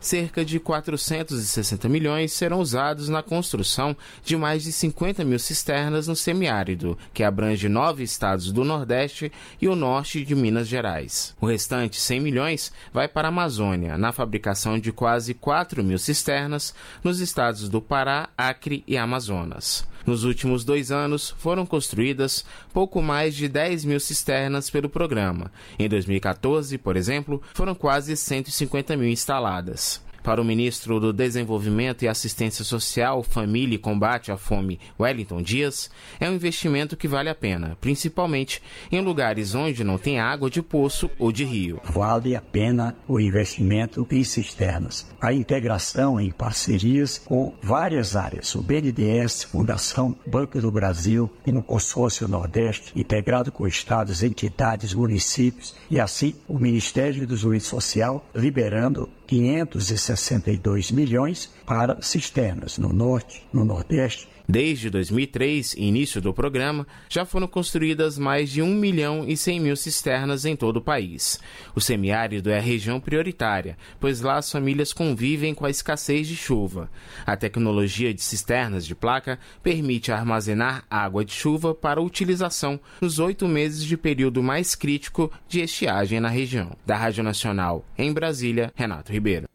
[0.00, 6.16] cerca de 460 milhões serão usados na construção de mais de 50 mil cisternas no
[6.16, 11.34] semiárido, que abrange nove estados do Nordeste e o norte de Minas Gerais.
[11.40, 16.74] O restante, 100 milhões, vai para a Amazônia, na fabricação de quase 4 mil cisternas
[17.02, 19.86] nos estados do Pará, Acre e Amazonas.
[20.08, 25.52] Nos últimos dois anos, foram construídas pouco mais de 10 mil cisternas pelo programa.
[25.78, 29.87] Em 2014, por exemplo, foram quase 150 mil instaladas.
[30.22, 35.90] Para o ministro do Desenvolvimento e Assistência Social, Família e Combate à Fome, Wellington Dias,
[36.20, 40.62] é um investimento que vale a pena, principalmente em lugares onde não tem água de
[40.62, 41.80] poço ou de rio.
[41.84, 45.06] Vale a pena o investimento em cisternas.
[45.20, 51.62] A integração em parcerias com várias áreas, o BNDES, Fundação Banco do Brasil e no
[51.62, 59.08] Consórcio Nordeste, integrado com estados, entidades, municípios e assim o Ministério do Desenvolvimento Social liberando
[59.28, 64.26] 562 milhões para cisternas no norte, no nordeste.
[64.50, 69.76] Desde 2003, início do programa, já foram construídas mais de 1 milhão e 100 mil
[69.76, 71.38] cisternas em todo o país.
[71.74, 76.34] O semiárido é a região prioritária, pois lá as famílias convivem com a escassez de
[76.34, 76.90] chuva.
[77.26, 83.46] A tecnologia de cisternas de placa permite armazenar água de chuva para utilização nos oito
[83.46, 86.74] meses de período mais crítico de estiagem na região.
[86.86, 89.46] Da Rádio Nacional, em Brasília, Renato Ribeiro.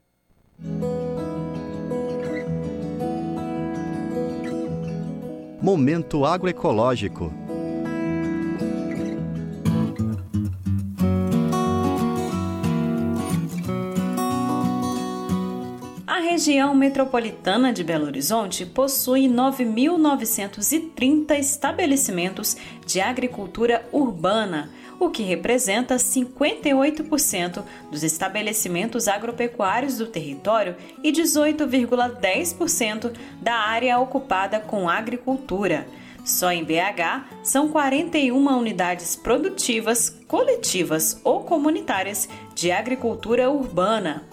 [5.63, 7.31] Momento agroecológico.
[16.05, 24.69] A região metropolitana de Belo Horizonte possui 9.930 estabelecimentos de agricultura urbana
[25.05, 34.89] o que representa 58% dos estabelecimentos agropecuários do território e 18,10% da área ocupada com
[34.89, 35.85] agricultura.
[36.23, 44.23] Só em BH são 41 unidades produtivas, coletivas ou comunitárias de agricultura urbana.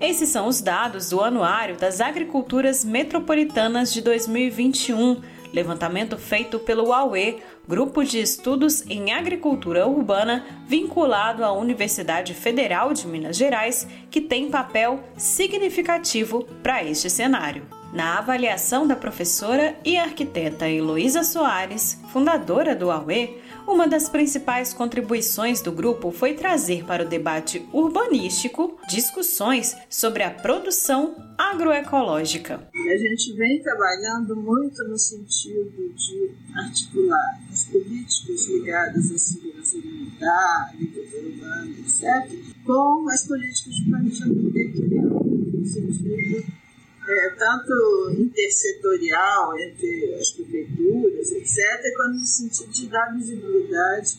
[0.00, 5.20] Esses são os dados do Anuário das Agriculturas Metropolitanas de 2021,
[5.52, 13.06] levantamento feito pelo UAUE, Grupo de Estudos em Agricultura Urbana vinculado à Universidade Federal de
[13.06, 17.66] Minas Gerais, que tem papel significativo para este cenário.
[17.92, 25.60] Na avaliação da professora e arquiteta Heloísa Soares, fundadora do AUE, uma das principais contribuições
[25.60, 32.68] do grupo foi trazer para o debate urbanístico discussões sobre a produção agroecológica.
[32.74, 40.70] A gente vem trabalhando muito no sentido de articular as políticas ligadas à segurança alimentar,
[40.72, 46.61] agricultura urbana, etc., com as políticas de planejamento territorial, no sentido
[47.08, 54.18] é, tanto intersetorial entre as prefeituras, etc., quanto no sentido de dar visibilidade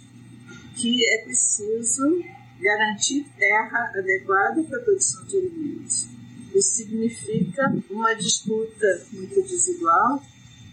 [0.75, 2.23] que é preciso
[2.59, 6.07] garantir terra adequada para a produção de alimentos.
[6.53, 10.21] Isso significa uma disputa muito desigual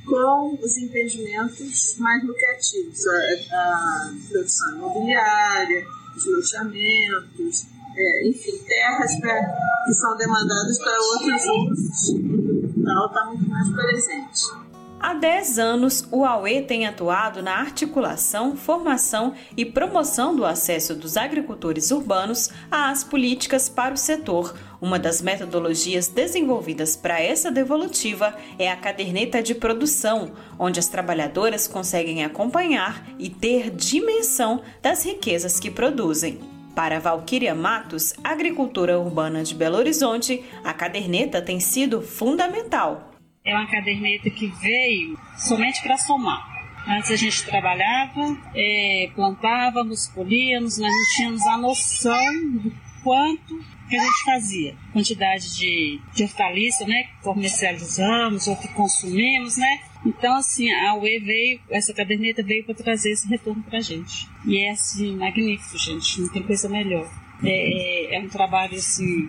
[0.06, 3.12] com os empreendimentos mais lucrativos, a,
[3.52, 9.40] a produção imobiliária, os loteamentos, é, enfim, terras pra,
[9.84, 14.60] que são demandadas para outros usos, o capital está muito mais presente.
[15.02, 21.16] Há 10 anos, o AUE tem atuado na articulação, formação e promoção do acesso dos
[21.16, 24.54] agricultores urbanos às políticas para o setor.
[24.78, 31.66] Uma das metodologias desenvolvidas para essa devolutiva é a caderneta de produção, onde as trabalhadoras
[31.66, 36.59] conseguem acompanhar e ter dimensão das riquezas que produzem.
[36.74, 43.12] Para Valquíria Matos, agricultura urbana de Belo Horizonte, a caderneta tem sido fundamental.
[43.44, 46.48] É uma caderneta que veio somente para somar.
[46.88, 53.58] Antes a gente trabalhava, é, plantávamos, colhíamos, nós não tínhamos a noção do quanto
[53.88, 59.80] que a gente fazia, quantidade de, de hortaliça, né, que comercializamos ou que consumimos, né,
[60.04, 64.26] então, assim, a UE veio, essa caderneta veio para trazer esse retorno para a gente.
[64.46, 67.10] E é, assim, magnífico, gente, não tem coisa melhor.
[67.44, 69.28] É, é, é um trabalho, assim,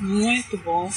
[0.00, 0.90] muito bom.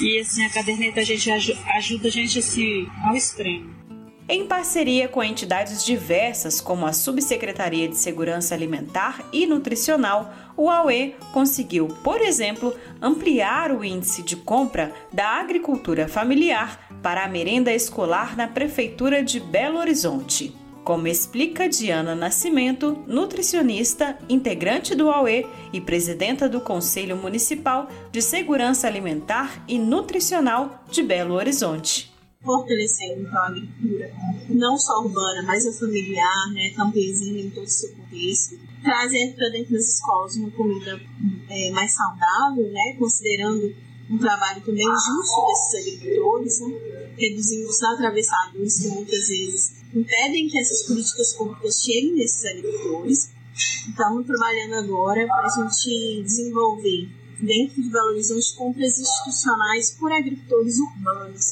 [0.00, 3.82] E, assim, a caderneta a gente ajuda a gente, assim, ao extremo.
[4.28, 11.14] Em parceria com entidades diversas, como a Subsecretaria de Segurança Alimentar e Nutricional, o AUE
[11.32, 18.36] conseguiu, por exemplo, ampliar o índice de compra da agricultura familiar para a merenda escolar
[18.36, 20.54] na Prefeitura de Belo Horizonte.
[20.84, 28.86] Como explica Diana Nascimento, nutricionista, integrante do AUE e presidenta do Conselho Municipal de Segurança
[28.86, 32.12] Alimentar e Nutricional de Belo Horizonte.
[32.42, 34.12] Fortalecendo então a agricultura,
[34.48, 39.48] não só urbana, mas a familiar, né, campesina em todo o seu contexto, trazendo para
[39.50, 41.00] dentro das escolas uma comida
[41.48, 43.72] é, mais saudável, né, considerando
[44.10, 50.58] um trabalho também justo desses agricultores, né, reduzindo os atravessados que muitas vezes impedem que
[50.58, 53.30] essas políticas públicas cheguem nesses agricultores.
[53.88, 60.78] Estamos trabalhando agora para a gente desenvolver dentro de Belo Horizonte compras institucionais por agricultores
[60.78, 61.44] urbanos.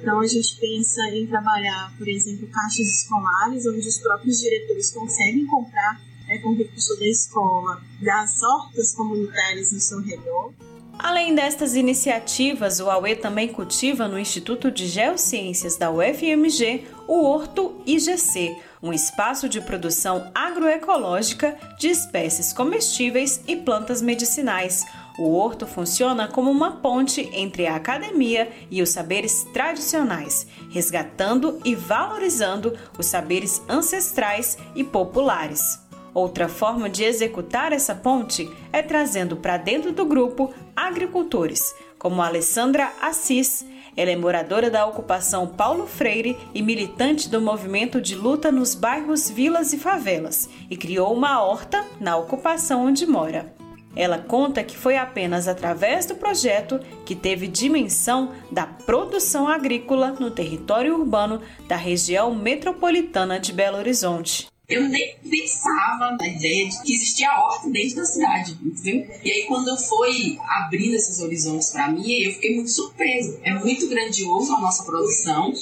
[0.00, 5.46] Então a gente pensa em trabalhar, por exemplo, caixas escolares, onde os próprios diretores conseguem
[5.46, 10.52] comprar é, com recurso da escola, das hortas comunitárias no seu redor.
[10.98, 17.80] Além destas iniciativas, o AUE também cultiva no Instituto de Geociências da UFMG o Horto
[17.86, 24.84] IGC, um espaço de produção agroecológica de espécies comestíveis e plantas medicinais.
[25.18, 31.74] O horto funciona como uma ponte entre a academia e os saberes tradicionais, resgatando e
[31.74, 35.85] valorizando os saberes ancestrais e populares.
[36.16, 42.90] Outra forma de executar essa ponte é trazendo para dentro do grupo agricultores, como Alessandra
[43.02, 43.66] Assis.
[43.94, 49.28] Ela é moradora da ocupação Paulo Freire e militante do movimento de luta nos bairros,
[49.28, 53.54] vilas e favelas, e criou uma horta na ocupação onde mora.
[53.94, 60.30] Ela conta que foi apenas através do projeto que teve dimensão da produção agrícola no
[60.30, 66.92] território urbano da região metropolitana de Belo Horizonte eu nem pensava na ideia de que
[66.92, 69.06] existia horta dentro da cidade, entendeu?
[69.22, 73.38] E aí quando foi abrindo esses horizontes para mim, eu fiquei muito surpresa.
[73.44, 75.52] É muito grandioso a nossa produção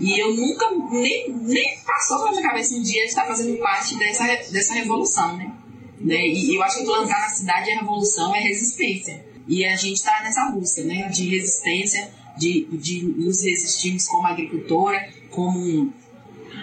[0.00, 4.24] e eu nunca, nem, nem passou pela minha cabeça um dia estar fazendo parte dessa,
[4.50, 5.52] dessa revolução, né?
[6.00, 6.26] né?
[6.26, 9.22] E eu acho que plantar na cidade é revolução, é resistência.
[9.46, 11.08] E a gente está nessa busca, né?
[11.08, 15.92] De resistência, de, de nos resistirmos como agricultora, como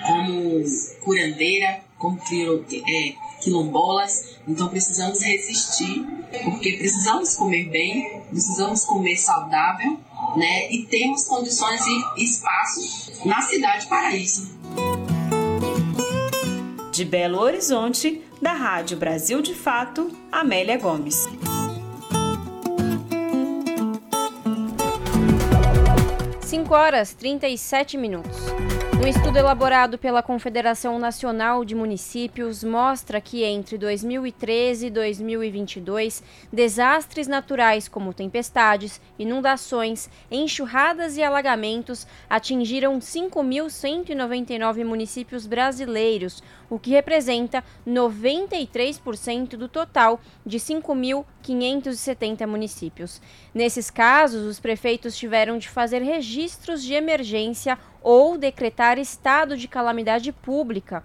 [0.06, 0.64] como
[1.02, 4.36] curandeira, como é, quilombolas.
[4.46, 6.06] Então precisamos resistir,
[6.44, 9.98] porque precisamos comer bem, precisamos comer saudável,
[10.36, 10.70] né?
[10.70, 11.80] E temos condições
[12.18, 14.52] e espaço na cidade para isso.
[16.92, 21.26] De Belo Horizonte, da Rádio Brasil de Fato, Amélia Gomes.
[26.42, 28.38] Cinco horas trinta e sete minutos.
[29.04, 37.28] Um estudo elaborado pela Confederação Nacional de Municípios mostra que entre 2013 e 2022, desastres
[37.28, 49.58] naturais como tempestades, inundações, enxurradas e alagamentos atingiram 5.199 municípios brasileiros, o que representa 93%
[49.58, 53.22] do total de 5.570 municípios.
[53.54, 60.32] Nesses casos, os prefeitos tiveram de fazer registros de emergência ou decretar estado de calamidade
[60.32, 61.04] pública.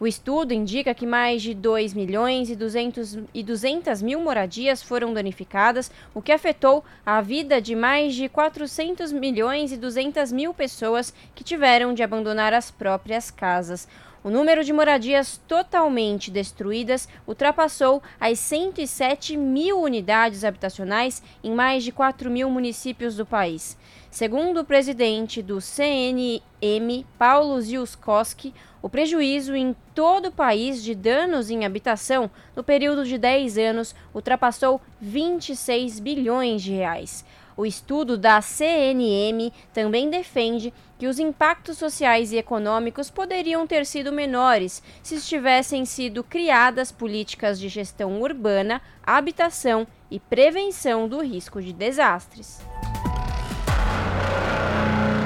[0.00, 5.12] O estudo indica que mais de 2 milhões e 200, e 200 mil moradias foram
[5.12, 11.12] danificadas, o que afetou a vida de mais de 400 milhões e 200 mil pessoas
[11.34, 13.86] que tiveram de abandonar as próprias casas.
[14.24, 21.92] O número de moradias totalmente destruídas ultrapassou as 107 mil unidades habitacionais em mais de
[21.92, 23.78] 4 mil municípios do país.
[24.10, 28.52] Segundo o presidente do CNM, Paulo Ziuskowski,
[28.82, 33.94] o prejuízo em todo o país de danos em habitação no período de 10 anos
[34.12, 37.24] ultrapassou 26 bilhões de reais.
[37.56, 44.10] O estudo da CNM também defende que os impactos sociais e econômicos poderiam ter sido
[44.10, 51.72] menores se tivessem sido criadas políticas de gestão urbana, habitação e prevenção do risco de
[51.72, 52.60] desastres.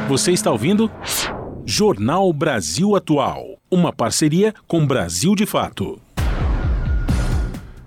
[0.09, 0.91] Você está ouvindo?
[1.65, 5.99] Jornal Brasil Atual, uma parceria com Brasil de Fato.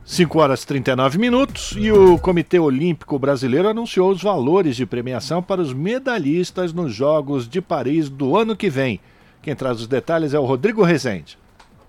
[0.04, 5.44] 5 horas e 39 minutos e o Comitê Olímpico Brasileiro anunciou os valores de premiação
[5.44, 9.00] para os medalhistas nos Jogos de Paris do ano que vem.
[9.44, 11.38] Quem traz os detalhes é o Rodrigo Rezende.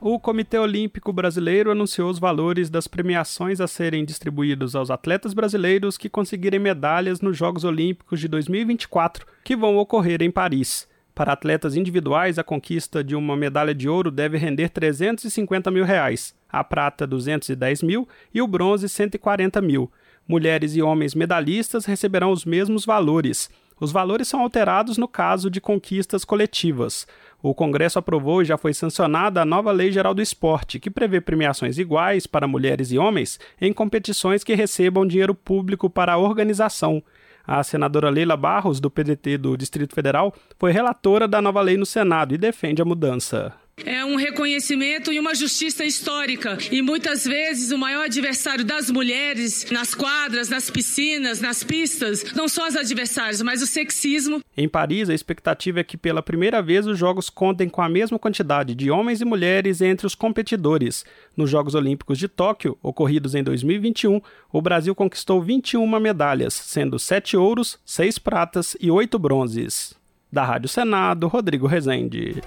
[0.00, 5.98] O Comitê Olímpico Brasileiro anunciou os valores das premiações a serem distribuídos aos atletas brasileiros
[5.98, 10.86] que conseguirem medalhas nos Jogos Olímpicos de 2024, que vão ocorrer em Paris.
[11.16, 16.32] Para atletas individuais, a conquista de uma medalha de ouro deve render 350 mil reais,
[16.48, 19.90] a prata 210 mil e o bronze 140 mil.
[20.28, 23.50] Mulheres e homens medalhistas receberão os mesmos valores.
[23.80, 27.06] Os valores são alterados no caso de conquistas coletivas.
[27.40, 31.20] O Congresso aprovou e já foi sancionada a nova Lei Geral do Esporte, que prevê
[31.20, 37.02] premiações iguais para mulheres e homens em competições que recebam dinheiro público para a organização.
[37.46, 41.86] A senadora Leila Barros, do PDT do Distrito Federal, foi relatora da nova lei no
[41.86, 43.54] Senado e defende a mudança.
[43.84, 46.58] É um reconhecimento e uma justiça histórica.
[46.70, 52.48] E muitas vezes o maior adversário das mulheres nas quadras, nas piscinas, nas pistas, não
[52.48, 54.42] são os adversários, mas o sexismo.
[54.56, 58.18] Em Paris, a expectativa é que pela primeira vez os Jogos contem com a mesma
[58.18, 61.04] quantidade de homens e mulheres entre os competidores.
[61.36, 64.20] Nos Jogos Olímpicos de Tóquio, ocorridos em 2021,
[64.52, 69.94] o Brasil conquistou 21 medalhas, sendo 7 ouros, 6 pratas e 8 bronzes.
[70.30, 72.42] Da Rádio Senado, Rodrigo Rezende.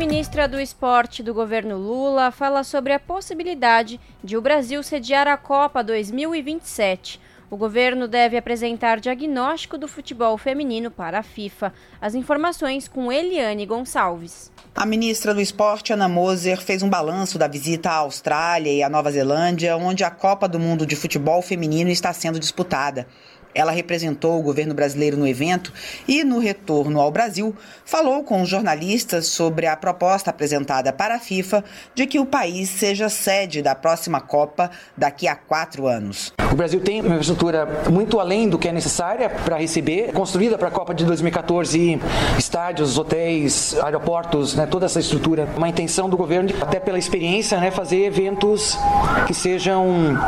[0.00, 5.36] Ministra do Esporte do governo Lula fala sobre a possibilidade de o Brasil sediar a
[5.36, 7.20] Copa 2027.
[7.50, 11.74] O governo deve apresentar diagnóstico do futebol feminino para a FIFA.
[12.00, 14.50] As informações com Eliane Gonçalves.
[14.74, 18.88] A ministra do Esporte, Ana Moser, fez um balanço da visita à Austrália e à
[18.88, 23.06] Nova Zelândia, onde a Copa do Mundo de Futebol Feminino está sendo disputada.
[23.54, 25.72] Ela representou o governo brasileiro no evento
[26.06, 31.64] e, no retorno ao Brasil, falou com jornalistas sobre a proposta apresentada para a FIFA
[31.94, 36.32] de que o país seja sede da próxima Copa daqui a quatro anos.
[36.52, 40.66] O Brasil tem uma infraestrutura muito além do que é necessária para receber, construída para
[40.66, 42.00] a Copa de 2014,
[42.36, 45.48] estádios, hotéis, aeroportos, né, toda essa estrutura.
[45.56, 48.76] Uma intenção do governo, até pela experiência, né, fazer eventos
[49.26, 50.18] que sejam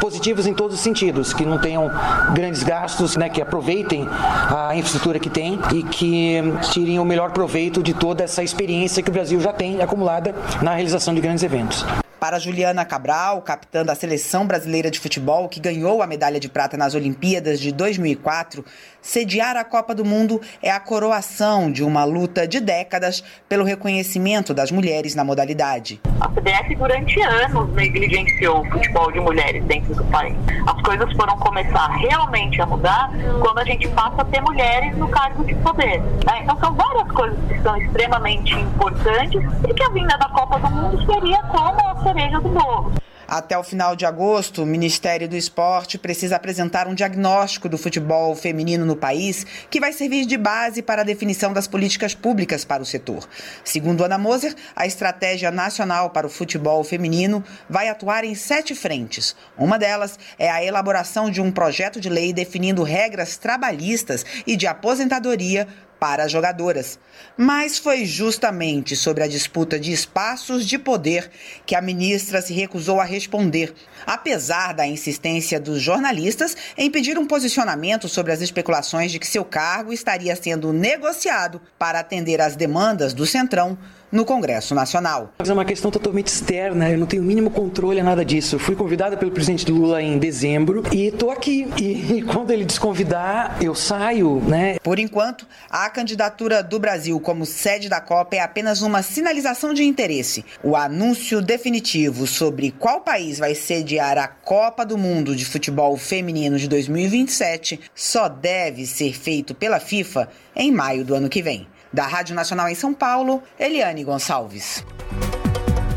[0.00, 1.90] positivos em todos os sentidos, que não tenham
[2.32, 6.42] grandes gastos, né, que aproveitem a infraestrutura que tem e que
[6.72, 10.74] tirem o melhor proveito de toda essa experiência que o Brasil já tem acumulada na
[10.74, 11.84] realização de grandes eventos.
[12.18, 16.74] Para Juliana Cabral, capitã da seleção brasileira de futebol, que ganhou a medalha de prata
[16.74, 18.64] nas Olimpíadas de 2004,
[19.02, 24.54] sediar a Copa do Mundo é a coroação de uma luta de décadas pelo reconhecimento
[24.54, 26.00] das mulheres na modalidade.
[26.18, 30.34] A CBF durante anos negligenciou o futebol de mulheres dentro do país.
[30.66, 33.10] As coisas foram começar realmente a mudar
[33.42, 36.00] quando a gente passa a ter mulheres no cargo de poder.
[36.00, 36.40] Né?
[36.42, 40.70] Então são várias coisas que são extremamente importantes e que a vinda da Copa do
[40.70, 42.92] Mundo seria como a do bolo.
[43.28, 48.36] Até o final de agosto, o Ministério do Esporte precisa apresentar um diagnóstico do futebol
[48.36, 52.82] feminino no país, que vai servir de base para a definição das políticas públicas para
[52.82, 53.28] o setor.
[53.64, 59.34] Segundo Ana Moser, a Estratégia Nacional para o Futebol Feminino vai atuar em sete frentes.
[59.58, 64.68] Uma delas é a elaboração de um projeto de lei definindo regras trabalhistas e de
[64.68, 65.66] aposentadoria
[65.98, 66.98] para as jogadoras.
[67.36, 71.30] Mas foi justamente sobre a disputa de espaços de poder
[71.64, 73.74] que a ministra se recusou a responder,
[74.06, 79.44] apesar da insistência dos jornalistas em pedir um posicionamento sobre as especulações de que seu
[79.44, 83.78] cargo estaria sendo negociado para atender às demandas do Centrão
[84.16, 85.34] no Congresso Nacional.
[85.38, 88.56] É uma questão totalmente externa, eu não tenho o mínimo controle a nada disso.
[88.56, 91.68] Eu fui convidada pelo presidente Lula em dezembro e estou aqui.
[91.78, 94.78] E, e, quando ele desconvidar, eu saio, né?
[94.82, 99.84] Por enquanto, a candidatura do Brasil como sede da Copa é apenas uma sinalização de
[99.84, 100.44] interesse.
[100.62, 106.58] O anúncio definitivo sobre qual país vai sediar a Copa do Mundo de Futebol Feminino
[106.58, 111.66] de 2027 só deve ser feito pela FIFA em maio do ano que vem.
[111.96, 114.84] Da Rádio Nacional em São Paulo, Eliane Gonçalves.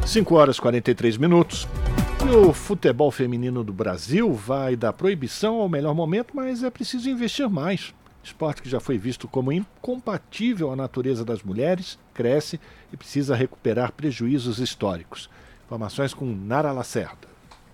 [0.07, 1.67] 5 horas e 43 minutos.
[2.25, 7.09] E o futebol feminino do Brasil vai da proibição ao melhor momento, mas é preciso
[7.09, 7.93] investir mais.
[8.23, 12.61] Esporte que já foi visto como incompatível à natureza das mulheres, cresce
[12.93, 15.29] e precisa recuperar prejuízos históricos.
[15.65, 17.28] Informações com Nara Lacerda.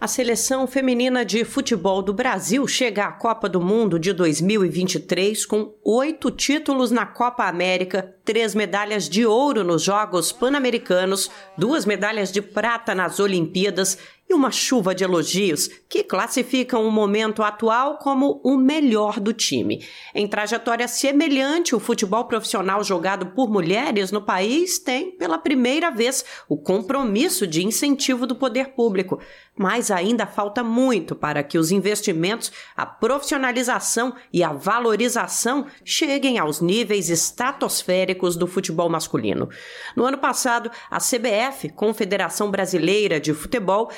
[0.05, 5.73] A seleção feminina de futebol do Brasil chega à Copa do Mundo de 2023 com
[5.83, 12.39] oito títulos na Copa América, três medalhas de ouro nos Jogos Pan-Americanos, duas medalhas de
[12.39, 13.97] prata nas Olimpíadas
[14.35, 19.83] uma chuva de elogios que classificam o momento atual como o melhor do time.
[20.13, 26.25] Em trajetória semelhante, o futebol profissional jogado por mulheres no país tem, pela primeira vez,
[26.49, 29.19] o compromisso de incentivo do poder público.
[29.57, 36.59] Mas ainda falta muito para que os investimentos, a profissionalização e a valorização cheguem aos
[36.59, 39.47] níveis estratosféricos do futebol masculino.
[39.95, 43.89] No ano passado, a CBF, Confederação Brasileira de Futebol,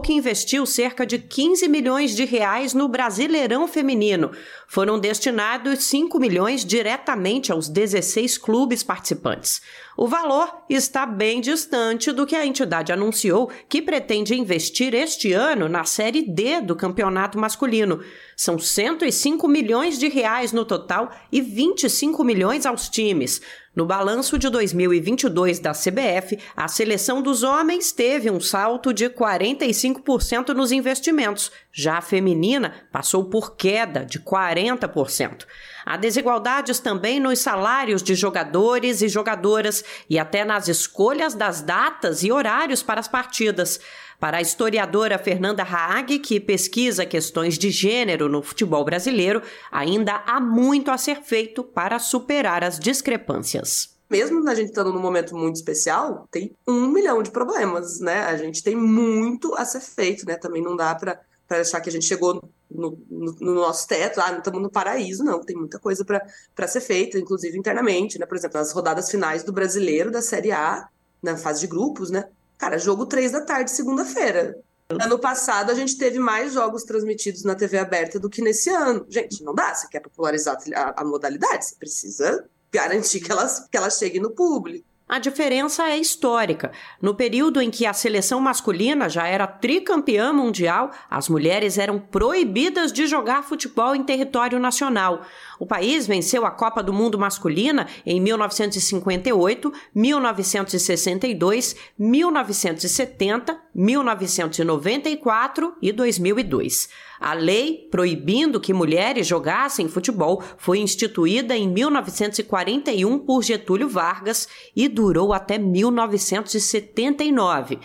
[0.00, 4.30] que investiu cerca de 15 milhões de reais no Brasileirão Feminino.
[4.68, 9.60] Foram destinados 5 milhões diretamente aos 16 clubes participantes.
[9.96, 15.70] O valor está bem distante do que a entidade anunciou que pretende investir este ano
[15.70, 18.00] na Série D do campeonato masculino.
[18.36, 23.40] São 105 milhões de reais no total e 25 milhões aos times.
[23.74, 30.54] No balanço de 2022 da CBF, a seleção dos homens teve um salto de 45%
[30.54, 31.50] nos investimentos.
[31.78, 35.44] Já a feminina passou por queda de 40%.
[35.84, 42.22] Há desigualdades também nos salários de jogadores e jogadoras e até nas escolhas das datas
[42.22, 43.78] e horários para as partidas.
[44.18, 50.40] Para a historiadora Fernanda Haag, que pesquisa questões de gênero no futebol brasileiro, ainda há
[50.40, 55.56] muito a ser feito para superar as discrepâncias mesmo a gente estando num momento muito
[55.56, 58.20] especial, tem um milhão de problemas, né?
[58.20, 60.36] A gente tem muito a ser feito, né?
[60.36, 64.32] Também não dá para achar que a gente chegou no, no, no, nosso teto, ah,
[64.32, 68.26] não estamos no paraíso, não, tem muita coisa para ser feita, inclusive internamente, né?
[68.26, 70.88] Por exemplo, nas rodadas finais do brasileiro, da Série A,
[71.22, 72.28] na fase de grupos, né?
[72.58, 74.58] Cara, jogo três da tarde, segunda-feira.
[74.88, 79.04] Ano passado a gente teve mais jogos transmitidos na TV aberta do que nesse ano.
[79.08, 79.74] Gente, não dá.
[79.74, 84.30] Você quer popularizar a, a modalidade, você precisa garantir que ela, que ela chegue no
[84.30, 84.86] público.
[85.08, 86.72] A diferença é histórica.
[87.00, 92.92] No período em que a seleção masculina já era tricampeã mundial, as mulheres eram proibidas
[92.92, 95.22] de jogar futebol em território nacional.
[95.58, 106.90] O país venceu a Copa do Mundo masculina em 1958, 1962, 1970, 1994 e 2002.
[107.18, 114.88] A lei proibindo que mulheres jogassem futebol foi instituída em 1941 por Getúlio Vargas e
[114.88, 117.78] durou até 1979.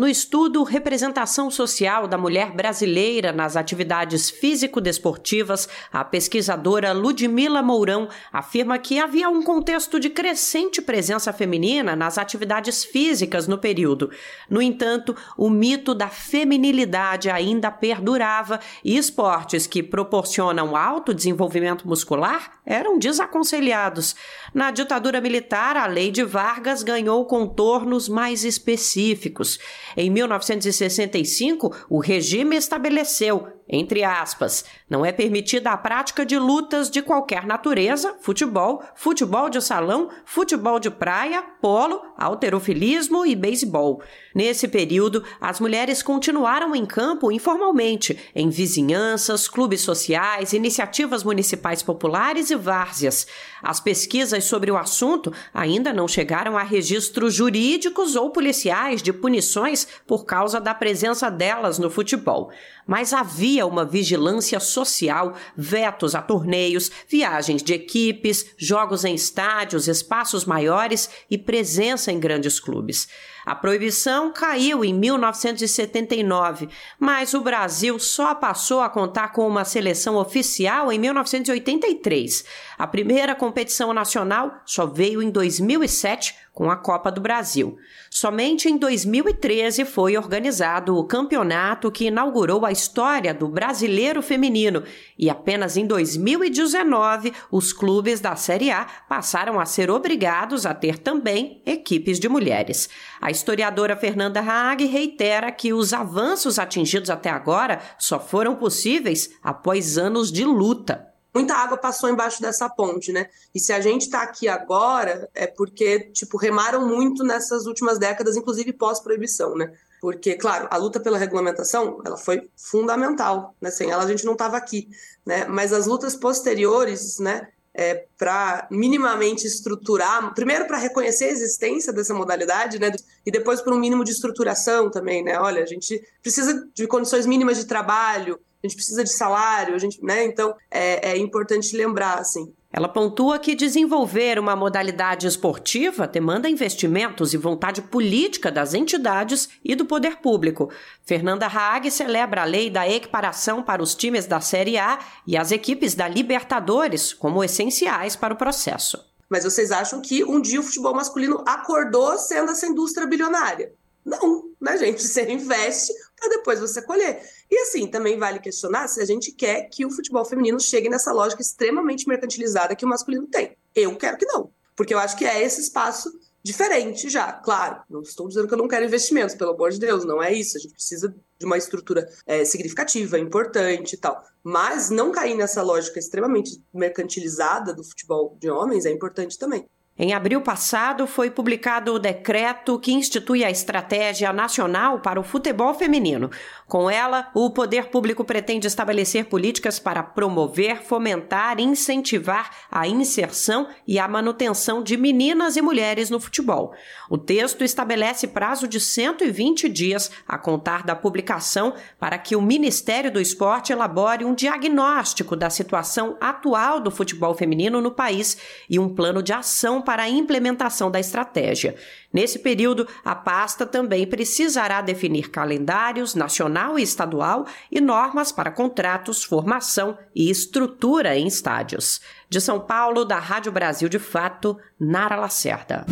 [0.00, 8.78] No estudo Representação Social da Mulher Brasileira nas Atividades Físico-Desportivas, a pesquisadora Ludmila Mourão afirma
[8.78, 14.10] que havia um contexto de crescente presença feminina nas atividades físicas no período.
[14.48, 22.52] No entanto, o mito da feminilidade ainda perdurava e esportes que proporcionam alto desenvolvimento muscular
[22.64, 24.16] eram desaconselhados.
[24.52, 29.58] Na ditadura militar, a lei de Vargas ganhou contornos mais específicos.
[29.96, 37.00] Em 1965, o regime estabeleceu, entre aspas, não é permitida a prática de lutas de
[37.00, 44.02] qualquer natureza, futebol, futebol de salão, futebol de praia, polo, alterofilismo e beisebol.
[44.34, 52.50] Nesse período, as mulheres continuaram em campo informalmente, em vizinhanças, clubes sociais, iniciativas municipais populares
[52.50, 53.28] e várzeas.
[53.62, 59.86] As pesquisas sobre o assunto ainda não chegaram a registros jurídicos ou policiais de punições
[60.06, 62.50] por causa da presença delas no futebol.
[62.86, 70.44] Mas havia uma vigilância social, vetos a torneios, viagens de equipes, jogos em estádios, espaços
[70.44, 73.08] maiores e presença em grandes clubes.
[73.44, 80.16] A proibição caiu em 1979, mas o Brasil só passou a contar com uma seleção
[80.16, 82.44] oficial em 1983.
[82.78, 87.78] A primeira competição nacional só veio em 2007 com a Copa do Brasil.
[88.10, 94.82] Somente em 2013 foi organizado o campeonato que inaugurou a história do brasileiro feminino
[95.18, 100.98] e apenas em 2019 os clubes da Série A passaram a ser obrigados a ter
[100.98, 102.90] também equipes de mulheres.
[103.22, 109.96] A historiadora Fernanda Haag reitera que os avanços atingidos até agora só foram possíveis após
[109.96, 113.28] anos de luta muita água passou embaixo dessa ponte, né?
[113.54, 118.36] E se a gente está aqui agora, é porque, tipo, remaram muito nessas últimas décadas,
[118.36, 119.72] inclusive pós-proibição, né?
[120.00, 123.70] Porque, claro, a luta pela regulamentação, ela foi fundamental, né?
[123.70, 124.88] Sem ela a gente não estava aqui,
[125.24, 125.44] né?
[125.46, 127.48] Mas as lutas posteriores, né?
[127.72, 132.90] É, para minimamente estruturar, primeiro para reconhecer a existência dessa modalidade, né,
[133.24, 137.26] e depois para um mínimo de estruturação também, né, olha, a gente precisa de condições
[137.26, 140.24] mínimas de trabalho, a gente precisa de salário, a gente, né?
[140.24, 147.32] Então é, é importante lembrar, assim, Ela pontua que desenvolver uma modalidade esportiva demanda investimentos
[147.32, 150.70] e vontade política das entidades e do poder público.
[151.04, 155.50] Fernanda Haag celebra a lei da equiparação para os times da Série A e as
[155.50, 159.10] equipes da Libertadores como essenciais para o processo.
[159.30, 163.72] Mas vocês acham que um dia o futebol masculino acordou sendo essa indústria bilionária?
[164.04, 165.02] Não, né, gente?
[165.06, 167.22] Você investe para depois você colher.
[167.50, 171.12] E assim, também vale questionar se a gente quer que o futebol feminino chegue nessa
[171.12, 173.56] lógica extremamente mercantilizada que o masculino tem.
[173.74, 176.12] Eu quero que não, porque eu acho que é esse espaço
[176.42, 177.82] diferente já, claro.
[177.88, 180.56] Não estou dizendo que eu não quero investimentos, pelo amor de Deus, não é isso.
[180.58, 184.22] A gente precisa de uma estrutura é, significativa, importante e tal.
[184.42, 189.66] Mas não cair nessa lógica extremamente mercantilizada do futebol de homens é importante também.
[189.98, 195.74] Em abril passado, foi publicado o decreto que institui a Estratégia Nacional para o Futebol
[195.74, 196.30] Feminino.
[196.66, 203.68] Com ela, o poder público pretende estabelecer políticas para promover, fomentar e incentivar a inserção
[203.86, 206.72] e a manutenção de meninas e mulheres no futebol.
[207.10, 213.10] O texto estabelece prazo de 120 dias a contar da publicação para que o Ministério
[213.10, 218.38] do Esporte elabore um diagnóstico da situação atual do futebol feminino no país
[218.70, 221.74] e um plano de ação para a implementação da estratégia.
[222.12, 229.24] Nesse período, a pasta também precisará definir calendários nacional e estadual e normas para contratos,
[229.24, 232.00] formação e estrutura em estádios.
[232.28, 235.84] De São Paulo, da Rádio Brasil de Fato, Nara Lacerda.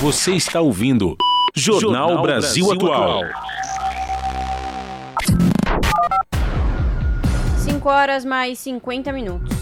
[0.00, 1.16] Você está ouvindo
[1.54, 3.22] Jornal, Jornal Brasil, Brasil Atual.
[7.58, 9.53] 5 horas mais 50 minutos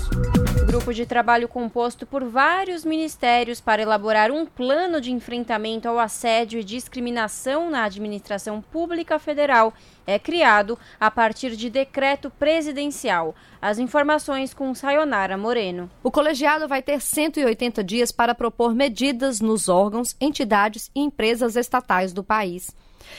[0.72, 6.58] grupo de trabalho composto por vários ministérios para elaborar um plano de enfrentamento ao assédio
[6.58, 9.74] e discriminação na administração pública federal
[10.06, 13.34] é criado a partir de decreto presidencial.
[13.60, 15.90] As informações com Sayonara Moreno.
[16.02, 22.14] O colegiado vai ter 180 dias para propor medidas nos órgãos, entidades e empresas estatais
[22.14, 22.74] do país.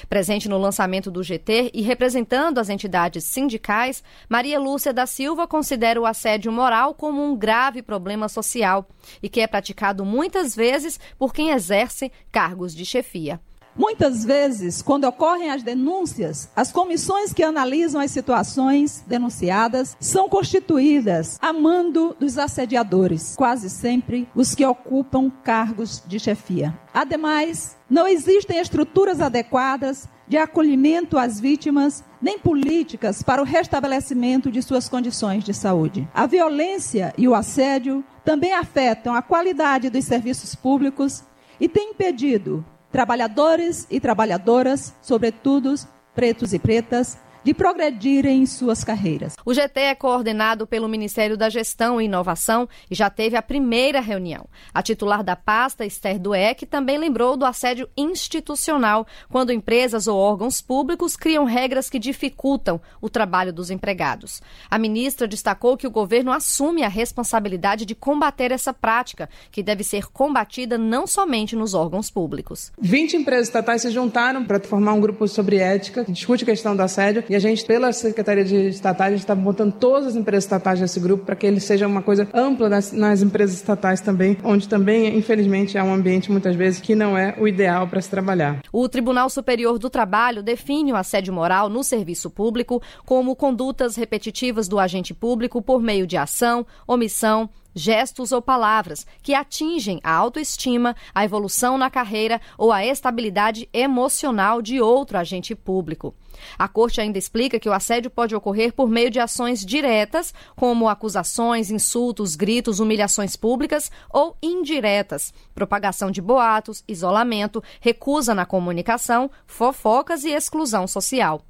[0.10, 6.00] Presente no lançamento do GT e representando as entidades sindicais, Maria Lúcia da Silva considera
[6.00, 8.88] o assédio moral como um grave problema social
[9.22, 13.40] e que é praticado muitas vezes por quem exerce cargos de chefia.
[13.76, 21.39] Muitas vezes, quando ocorrem as denúncias, as comissões que analisam as situações denunciadas são constituídas
[21.41, 26.78] a mando dos assediadores, quase sempre os que ocupam cargos de chefia.
[26.93, 34.61] Ademais, não existem estruturas adequadas de acolhimento às vítimas, nem políticas para o restabelecimento de
[34.61, 36.07] suas condições de saúde.
[36.13, 41.24] A violência e o assédio também afetam a qualidade dos serviços públicos
[41.59, 45.74] e têm impedido trabalhadores e trabalhadoras, sobretudo
[46.14, 49.36] pretos e pretas, de progredirem em suas carreiras.
[49.46, 54.00] O GT é coordenado pelo Ministério da Gestão e Inovação e já teve a primeira
[54.00, 54.46] reunião.
[54.74, 60.62] A titular da pasta, Esther Dueck, também lembrou do assédio institucional, quando empresas ou órgãos
[60.62, 64.41] públicos criam regras que dificultam o trabalho dos empregados.
[64.70, 69.84] A ministra destacou que o governo assume a responsabilidade de combater essa prática, que deve
[69.84, 72.72] ser combatida não somente nos órgãos públicos.
[72.80, 76.76] 20 empresas estatais se juntaram para formar um grupo sobre ética que discute a questão
[76.76, 80.16] do assédio e a gente, pela Secretaria de Estatais, a gente está botando todas as
[80.16, 84.02] empresas estatais nesse grupo para que ele seja uma coisa ampla nas, nas empresas estatais
[84.02, 88.00] também, onde também, infelizmente, é um ambiente muitas vezes que não é o ideal para
[88.00, 88.62] se trabalhar.
[88.72, 94.68] O Tribunal Superior do Trabalho define o assédio moral no serviço público como condutas repetitivas
[94.68, 100.95] do agente público por meio de ação, omissão, gestos ou palavras que atingem a autoestima,
[101.13, 106.13] a evolução na carreira ou a estabilidade emocional de outro agente público.
[106.57, 110.89] A Corte ainda explica que o assédio pode ocorrer por meio de ações diretas, como
[110.89, 120.24] acusações, insultos, gritos, humilhações públicas, ou indiretas, propagação de boatos, isolamento, recusa na comunicação, fofocas
[120.24, 121.41] e exclusão social.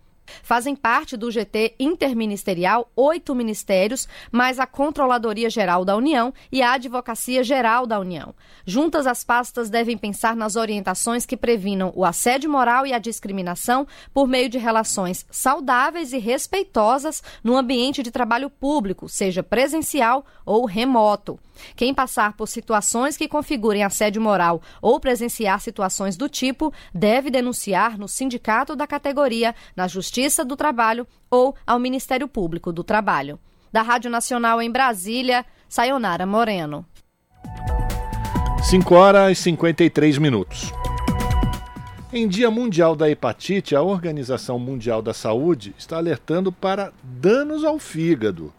[0.42, 6.74] Fazem parte do GT interministerial oito ministérios, mais a Controladoria Geral da União e a
[6.74, 8.34] Advocacia Geral da União.
[8.66, 13.88] Juntas, as pastas devem pensar nas orientações que previnam o assédio moral e a discriminação
[14.14, 20.66] por meio de relações saudáveis e respeitosas no ambiente de trabalho público, seja presencial ou
[20.66, 21.40] remoto.
[21.76, 27.98] Quem passar por situações que configurem assédio moral ou presenciar situações do tipo deve denunciar
[27.98, 33.40] no sindicato da categoria, na Justiça do Trabalho ou ao Ministério Público do Trabalho.
[33.72, 36.86] Da Rádio Nacional em Brasília, Sayonara Moreno.
[38.62, 40.72] 5 horas e 53 minutos.
[42.12, 47.80] Em Dia Mundial da Hepatite, a Organização Mundial da Saúde está alertando para danos ao
[47.80, 48.54] fígado.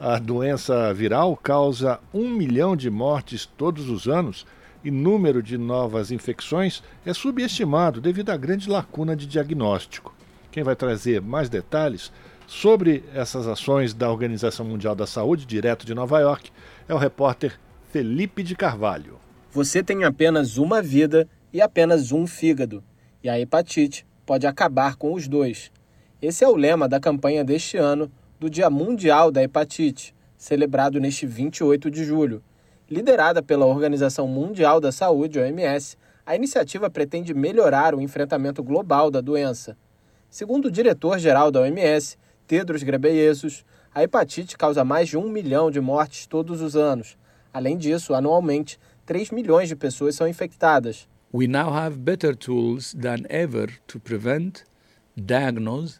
[0.00, 4.46] A doença viral causa um milhão de mortes todos os anos
[4.84, 10.14] e número de novas infecções é subestimado devido à grande lacuna de diagnóstico.
[10.52, 12.12] Quem vai trazer mais detalhes
[12.46, 16.52] sobre essas ações da Organização Mundial da Saúde, direto de Nova York,
[16.88, 17.58] é o repórter
[17.90, 19.18] Felipe de Carvalho.
[19.50, 22.84] Você tem apenas uma vida e apenas um fígado,
[23.20, 25.72] e a hepatite pode acabar com os dois.
[26.22, 28.08] Esse é o lema da campanha deste ano
[28.38, 32.40] do Dia Mundial da Hepatite, celebrado neste 28 de julho.
[32.88, 39.20] Liderada pela Organização Mundial da Saúde, OMS, a iniciativa pretende melhorar o enfrentamento global da
[39.20, 39.76] doença.
[40.30, 42.16] Segundo o diretor-geral da OMS,
[42.46, 47.18] Tedros Ghebreyesus, a hepatite causa mais de um milhão de mortes todos os anos.
[47.52, 51.08] Além disso, anualmente, 3 milhões de pessoas são infectadas.
[51.34, 54.64] We now have better tools than ever to prevent,
[55.16, 55.98] diagnose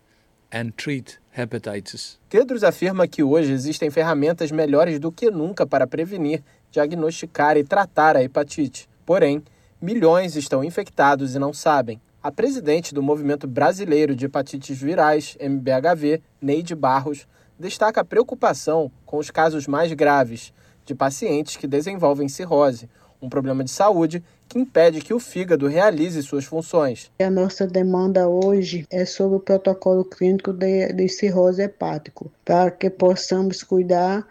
[0.53, 2.19] and treat hepatitis.
[2.29, 8.17] Tedros afirma que hoje existem ferramentas melhores do que nunca para prevenir, diagnosticar e tratar
[8.17, 8.89] a hepatite.
[9.07, 9.43] Porém,
[9.81, 12.01] milhões estão infectados e não sabem.
[12.23, 17.27] A presidente do Movimento Brasileiro de Hepatites Virais, MBHV, Neide Barros,
[17.59, 20.53] destaca a preocupação com os casos mais graves
[20.85, 22.89] de pacientes que desenvolvem cirrose,
[23.21, 27.11] um problema de saúde que impede que o fígado realize suas funções.
[27.21, 32.89] A nossa demanda hoje é sobre o protocolo clínico de, de cirrose hepático, para que
[32.89, 34.27] possamos cuidar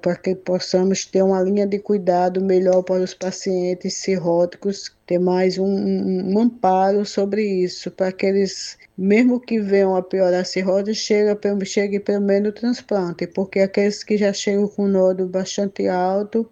[0.00, 5.58] para que possamos ter uma linha de cuidado melhor para os pacientes cirróticos, ter mais
[5.58, 10.94] um, um, amparo sobre isso, para que eles, mesmo que venham a piorar a cirrose,
[10.94, 16.48] chegue, chegue pelo menos o transplante, porque aqueles que já chegam com nódulo bastante alto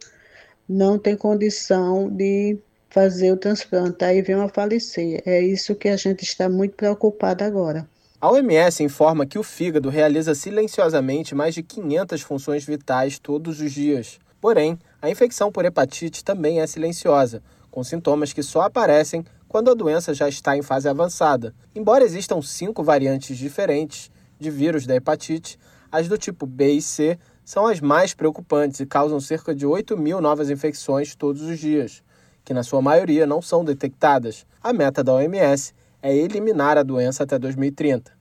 [0.68, 2.58] não têm condição de
[2.94, 5.20] fazer o transplante, aí vem a falecer.
[5.26, 7.88] É isso que a gente está muito preocupado agora.
[8.20, 13.72] A OMS informa que o fígado realiza silenciosamente mais de 500 funções vitais todos os
[13.72, 14.20] dias.
[14.40, 19.74] Porém, a infecção por hepatite também é silenciosa, com sintomas que só aparecem quando a
[19.74, 21.52] doença já está em fase avançada.
[21.74, 25.58] Embora existam cinco variantes diferentes de vírus da hepatite,
[25.90, 29.96] as do tipo B e C são as mais preocupantes e causam cerca de 8
[29.98, 32.02] mil novas infecções todos os dias,
[32.44, 34.46] que na sua maioria não são detectadas.
[34.62, 35.72] A meta da OMS
[36.02, 38.12] é eliminar a doença até 2030.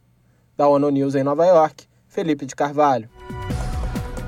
[0.56, 3.10] Da ONU News em Nova York, Felipe de Carvalho.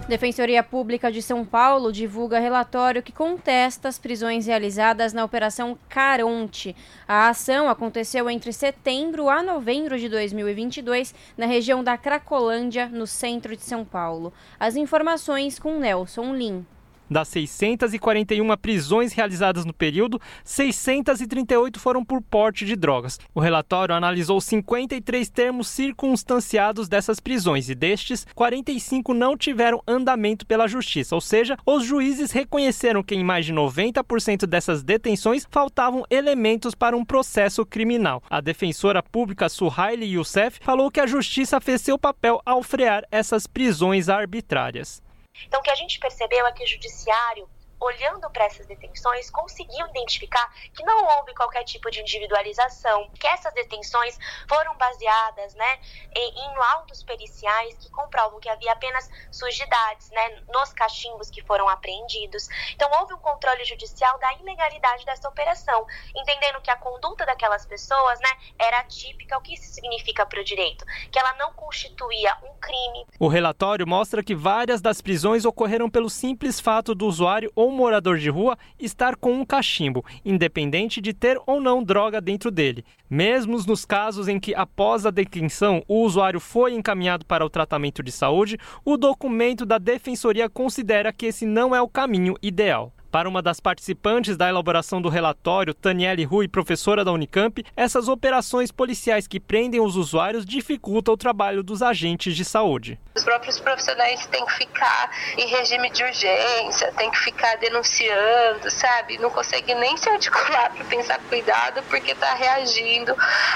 [0.07, 6.75] Defensoria Pública de São Paulo divulga relatório que contesta as prisões realizadas na Operação Caronte.
[7.07, 13.55] A ação aconteceu entre setembro a novembro de 2022 na região da Cracolândia, no centro
[13.55, 14.31] de São Paulo.
[14.59, 16.65] As informações com Nelson Lim.
[17.09, 23.19] Das 641 prisões realizadas no período, 638 foram por porte de drogas.
[23.33, 30.67] O relatório analisou 53 termos circunstanciados dessas prisões e destes, 45 não tiveram andamento pela
[30.67, 36.73] justiça, ou seja, os juízes reconheceram que em mais de 90% dessas detenções faltavam elementos
[36.73, 38.23] para um processo criminal.
[38.29, 43.45] A defensora pública Suhaili Youssef falou que a justiça fez seu papel ao frear essas
[43.45, 45.04] prisões arbitrárias.
[45.45, 47.49] Então, o que a gente percebeu é que o judiciário
[47.79, 53.53] olhando para essas detenções, conseguiu identificar que não houve qualquer tipo de individualização, que essas
[53.53, 54.17] detenções
[54.47, 55.79] foram baseadas né,
[56.15, 62.47] em, laudos periciais que comprovam que havia apenas sujidades né, nos cachimbos que foram apreendidos.
[62.73, 68.19] Então, houve um controle judicial da ilegalidade dessa operação, entendendo que a conduta daquelas pessoas
[68.19, 69.37] né, era atípica.
[69.37, 70.85] O que isso significa para o direito?
[71.11, 73.05] Que ela não constituía um crime.
[73.19, 78.17] O relatório mostra que várias das prisões ocorreram pelo simples fato do usuário ou morador
[78.17, 82.83] de rua estar com um cachimbo, independente de ter ou não droga dentro dele.
[83.09, 88.01] Mesmo nos casos em que, após a detenção, o usuário foi encaminhado para o tratamento
[88.01, 92.94] de saúde, o documento da Defensoria considera que esse não é o caminho ideal.
[93.15, 98.73] Para uma das participantes da elaboração do relatório, Taniele Rui, professora da Unicamp, essas operações
[98.73, 102.99] policiais que prendem os usuários dificultam o trabalho dos agentes de saúde.
[103.15, 109.17] Os próprios profissionais têm que ficar em regime de urgência, têm que ficar denunciando, sabe?
[109.17, 113.15] Não consegue nem se articular para pensar cuidado porque está reagindo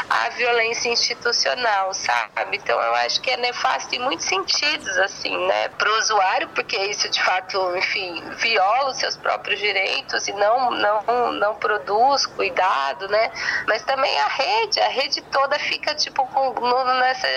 [0.10, 2.56] à violência institucional, sabe?
[2.56, 5.68] Então eu acho que é nefasto em muitos sentidos, assim, né?
[5.68, 10.34] Para o usuário, porque isso de fato, enfim, viola os seus próprios próprios direitos e
[10.34, 13.32] não, não, não produz cuidado, né?
[13.68, 16.54] Mas também a rede, a rede toda fica tipo com,
[17.00, 17.28] nessa,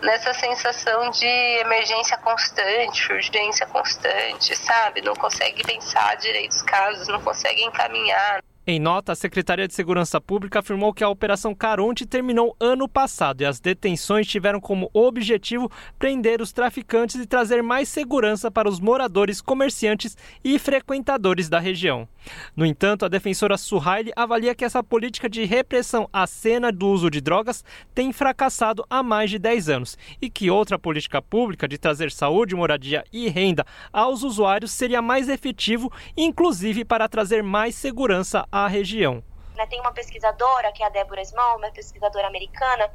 [0.00, 5.02] nessa sensação de emergência constante, urgência constante, sabe?
[5.02, 8.42] Não consegue pensar direito os casos, não consegue encaminhar.
[8.66, 13.40] Em nota, a Secretaria de Segurança Pública afirmou que a Operação Caronte terminou ano passado
[13.40, 18.78] e as detenções tiveram como objetivo prender os traficantes e trazer mais segurança para os
[18.78, 22.06] moradores, comerciantes e frequentadores da região.
[22.54, 27.10] No entanto, a defensora Suhaili avalia que essa política de repressão à cena do uso
[27.10, 31.78] de drogas tem fracassado há mais de 10 anos e que outra política pública de
[31.78, 38.46] trazer saúde, moradia e renda aos usuários seria mais efetivo, inclusive para trazer mais segurança
[38.50, 39.22] à região.
[39.54, 42.90] Né, tem uma pesquisadora, que é a Débora Small, uma pesquisadora americana,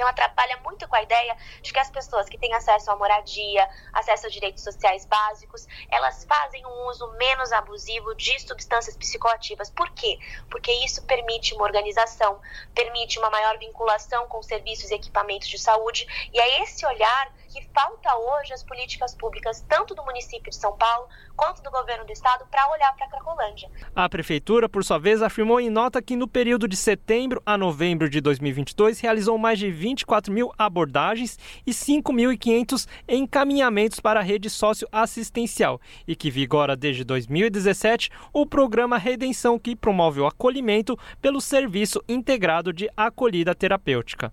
[0.00, 3.68] ela trabalha muito com a ideia de que as pessoas que têm acesso à moradia,
[3.92, 9.70] acesso a direitos sociais básicos, elas fazem um uso menos abusivo de substâncias psicoativas.
[9.70, 10.18] Por quê?
[10.48, 12.40] Porque isso permite uma organização,
[12.74, 17.68] permite uma maior vinculação com serviços e equipamentos de saúde, e é esse olhar que
[17.74, 22.12] falta hoje as políticas públicas, tanto do município de São Paulo quanto do governo do
[22.12, 23.70] estado, para olhar para a Cracolândia.
[23.94, 28.08] A prefeitura, por sua vez, afirmou em nota que no período de setembro a novembro
[28.08, 35.80] de 2022 realizou mais de 24 mil abordagens e 5.500 encaminhamentos para a rede socioassistencial
[36.06, 42.72] e que vigora desde 2017 o programa Redenção, que promove o acolhimento pelo Serviço Integrado
[42.72, 44.32] de Acolhida Terapêutica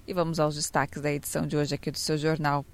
[0.07, 2.65] E vamos aos destaques da edição de hoje aqui do seu jornal.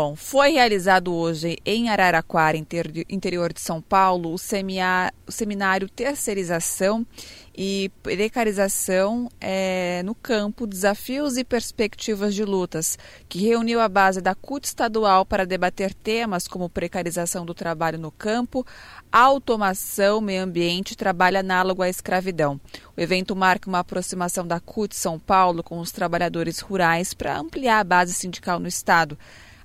[0.00, 7.04] Bom, foi realizado hoje em Araraquara, interior de São Paulo, o, seminário Terceirização
[7.52, 12.96] e Precarização é, no Campo, Desafios e Perspectivas de Lutas,
[13.28, 18.12] que reuniu a base da CUT estadual para debater temas como precarização do trabalho no
[18.12, 18.64] campo,
[19.10, 22.60] automação, meio ambiente e trabalho análogo à escravidão.
[22.96, 27.80] O evento marca uma aproximação da CUT São Paulo com os trabalhadores rurais para ampliar
[27.80, 29.18] a base sindical no estado.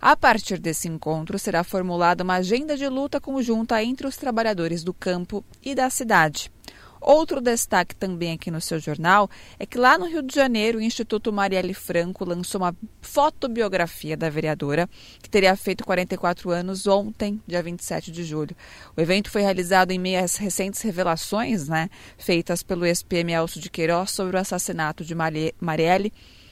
[0.06, 4.93] A partir desse encontro, será formulada uma agenda de luta conjunta entre os trabalhadores do
[4.93, 6.51] campo e da cidade.
[6.99, 10.82] Outro destaque também aqui no seu jornal é que lá no Rio de Janeiro, o
[10.82, 14.89] Instituto Marielle Franco lançou uma fotobiografia da vereadora,
[15.22, 18.58] que teria feito 44 anos ontem, dia 27 de julho.
[18.97, 23.70] O evento foi realizado em meio às recentes revelações né, feitas pelo ex-PM Elcio de
[23.70, 26.12] Queiroz sobre o assassinato de Marielle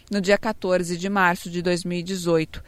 [0.10, 2.64] no dia 14 de março de 2018.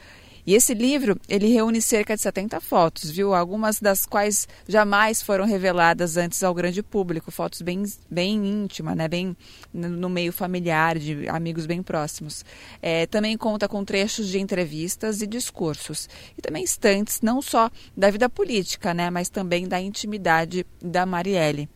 [0.46, 3.34] E esse livro, ele reúne cerca de 70 fotos, viu?
[3.34, 9.08] Algumas das quais jamais foram reveladas antes ao grande público, fotos bem, bem íntimas, né?
[9.08, 9.38] Bem
[9.74, 12.44] no meio familiar, de amigos bem próximos.
[12.82, 16.10] É, também conta com trechos de entrevistas e discursos.
[16.38, 19.10] E também instantes, não só da vida política, né?
[19.10, 21.70] Mas também da intimidade da Marielle.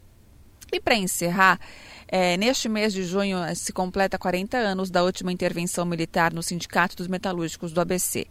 [0.74, 1.58] E para encerrar,
[2.10, 6.98] é, neste mês de junho se completa 40 anos da última intervenção militar no Sindicato
[6.98, 8.28] dos Metalúrgicos do ABC.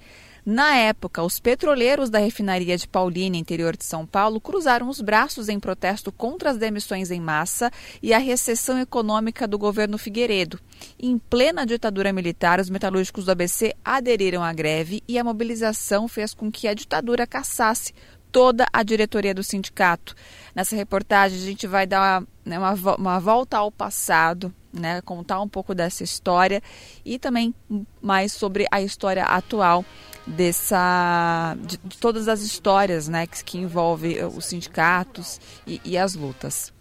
[0.47, 5.49] Na época, os petroleiros da refinaria de Paulínia, interior de São Paulo, cruzaram os braços
[5.49, 7.69] em protesto contra as demissões em massa
[8.01, 10.61] e a recessão econômica do governo Figueiredo.
[11.01, 16.33] Em plena ditadura militar, os metalúrgicos do ABC aderiram à greve e a mobilização fez
[16.33, 17.93] com que a ditadura caçasse
[18.31, 20.15] toda a diretoria do sindicato.
[20.55, 25.41] Nessa reportagem, a gente vai dar uma, né, uma, uma volta ao passado, né, contar
[25.41, 26.63] um pouco dessa história
[27.05, 27.55] e também
[28.01, 29.85] mais sobre a história atual
[30.27, 36.15] dessa de, de todas as histórias né, que, que envolvem os sindicatos e, e as
[36.15, 36.73] lutas.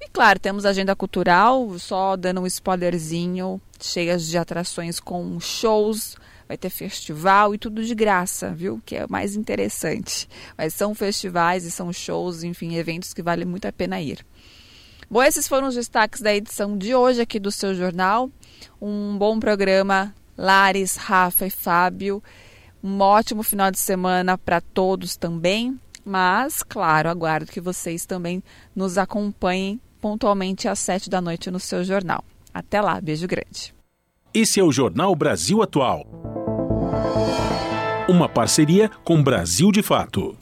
[0.00, 6.16] E claro, temos agenda cultural, só dando um spoilerzinho, cheias de atrações com shows
[6.48, 8.80] vai ter festival e tudo de graça, viu?
[8.84, 10.26] Que é o mais interessante.
[10.56, 14.24] Mas são festivais e são shows, enfim, eventos que vale muito a pena ir.
[15.10, 18.30] Bom, esses foram os destaques da edição de hoje aqui do seu jornal.
[18.80, 22.22] Um bom programa, Lares, Rafa e Fábio.
[22.82, 25.78] Um ótimo final de semana para todos também.
[26.04, 28.42] Mas, claro, aguardo que vocês também
[28.74, 32.24] nos acompanhem pontualmente às sete da noite no seu jornal.
[32.52, 33.77] Até lá, beijo grande.
[34.40, 36.06] Esse é o Jornal Brasil Atual.
[38.08, 40.36] Uma parceria com Brasil de Fato.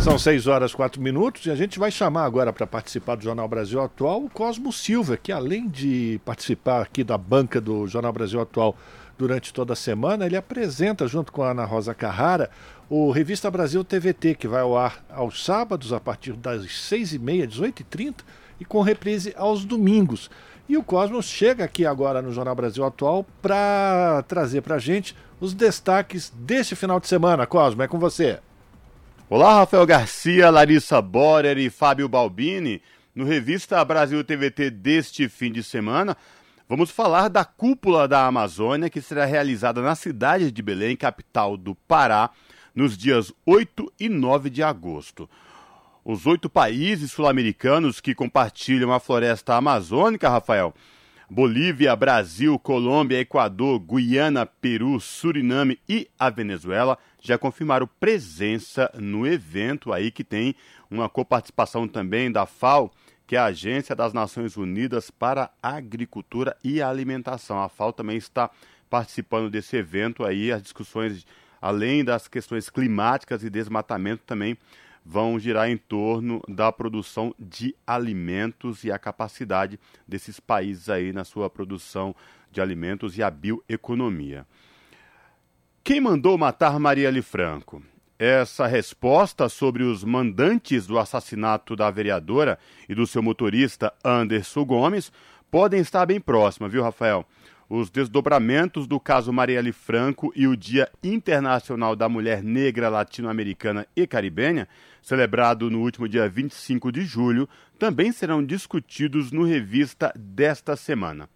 [0.00, 3.48] São 6 horas 4 minutos e a gente vai chamar agora para participar do Jornal
[3.48, 8.40] Brasil Atual o Cosmo Silva, que além de participar aqui da banca do Jornal Brasil
[8.40, 8.76] Atual
[9.18, 12.50] durante toda a semana, ele apresenta, junto com a Ana Rosa Carrara,
[12.88, 18.14] o Revista Brasil TVT, que vai ao ar aos sábados a partir das 6h30, 18h30
[18.60, 20.30] e com reprise aos domingos.
[20.70, 25.16] E o Cosmos chega aqui agora no Jornal Brasil Atual para trazer para a gente
[25.40, 27.44] os destaques deste final de semana.
[27.44, 28.38] Cosmo, é com você.
[29.28, 32.80] Olá, Rafael Garcia, Larissa Borer e Fábio Balbini.
[33.12, 36.16] No Revista Brasil TVT deste fim de semana,
[36.68, 41.74] vamos falar da cúpula da Amazônia que será realizada na cidade de Belém, capital do
[41.74, 42.30] Pará,
[42.72, 45.28] nos dias 8 e 9 de agosto.
[46.04, 50.74] Os oito países sul-americanos que compartilham a floresta amazônica, Rafael,
[51.28, 59.92] Bolívia, Brasil, Colômbia, Equador, Guiana, Peru, Suriname e a Venezuela já confirmaram presença no evento
[59.92, 60.54] aí que tem
[60.90, 62.90] uma coparticipação também da FAO,
[63.26, 67.62] que é a Agência das Nações Unidas para Agricultura e Alimentação.
[67.62, 68.50] A FAO também está
[68.88, 71.26] participando desse evento aí, as discussões
[71.60, 74.56] além das questões climáticas e desmatamento também
[75.10, 81.24] vão girar em torno da produção de alimentos e a capacidade desses países aí na
[81.24, 82.14] sua produção
[82.52, 84.46] de alimentos e a bioeconomia.
[85.82, 87.82] Quem mandou matar Marielle Franco?
[88.20, 92.56] Essa resposta sobre os mandantes do assassinato da vereadora
[92.88, 95.10] e do seu motorista Anderson Gomes
[95.50, 97.26] podem estar bem próxima, viu, Rafael?
[97.70, 104.08] Os desdobramentos do caso Marielle Franco e o Dia Internacional da Mulher Negra Latino-Americana e
[104.08, 104.66] Caribenha,
[105.00, 107.48] celebrado no último dia 25 de julho,
[107.78, 111.30] também serão discutidos no revista desta semana.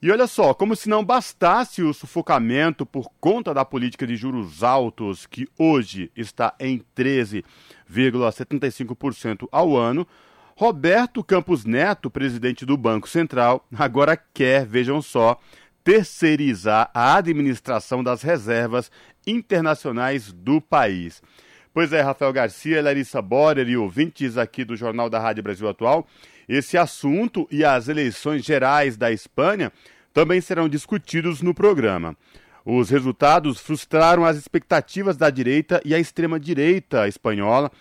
[0.00, 4.64] E olha só, como se não bastasse o sufocamento por conta da política de juros
[4.64, 10.06] altos, que hoje está em 13,75% ao ano,
[10.54, 15.40] Roberto Campos Neto, presidente do Banco Central, agora quer, vejam só,
[15.82, 18.90] terceirizar a administração das reservas
[19.26, 21.22] internacionais do país.
[21.74, 26.06] Pois é, Rafael Garcia, Larissa Borer e ouvintes aqui do Jornal da Rádio Brasil Atual,
[26.48, 29.72] esse assunto e as eleições gerais da Espanha
[30.12, 32.14] também serão discutidos no programa.
[32.64, 37.72] Os resultados frustraram as expectativas da direita e a extrema-direita espanhola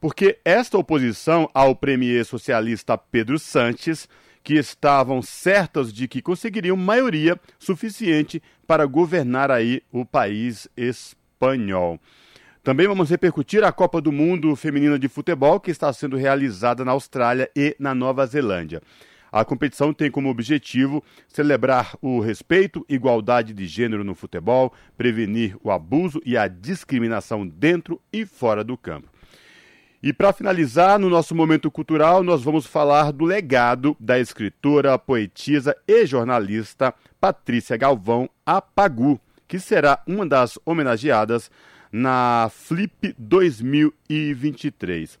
[0.00, 4.08] porque esta oposição ao premier socialista Pedro Sanches,
[4.42, 11.98] que estavam certas de que conseguiriam maioria suficiente para governar aí o país espanhol.
[12.62, 16.92] Também vamos repercutir a Copa do Mundo Feminina de Futebol, que está sendo realizada na
[16.92, 18.82] Austrália e na Nova Zelândia.
[19.30, 25.70] A competição tem como objetivo celebrar o respeito, igualdade de gênero no futebol, prevenir o
[25.70, 29.15] abuso e a discriminação dentro e fora do campo.
[30.06, 35.76] E para finalizar, no nosso momento cultural, nós vamos falar do legado da escritora, poetisa
[35.84, 41.50] e jornalista Patrícia Galvão Apagu, que será uma das homenageadas
[41.90, 45.18] na Flip 2023.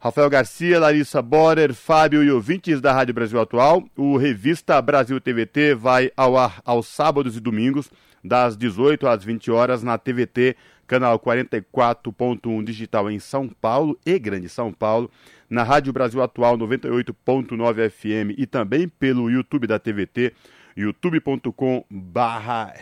[0.00, 5.74] Rafael Garcia, Larissa Borer, Fábio e ouvintes da Rádio Brasil Atual, o Revista Brasil TVT
[5.74, 7.90] vai ao ar aos sábados e domingos,
[8.22, 10.54] das 18 às 20 horas, na TVT
[10.86, 15.10] canal 44.1 digital em São Paulo e Grande São Paulo,
[15.50, 20.32] na Rádio Brasil Atual 98.9 FM e também pelo YouTube da TVT,
[20.76, 22.72] youtube.com barra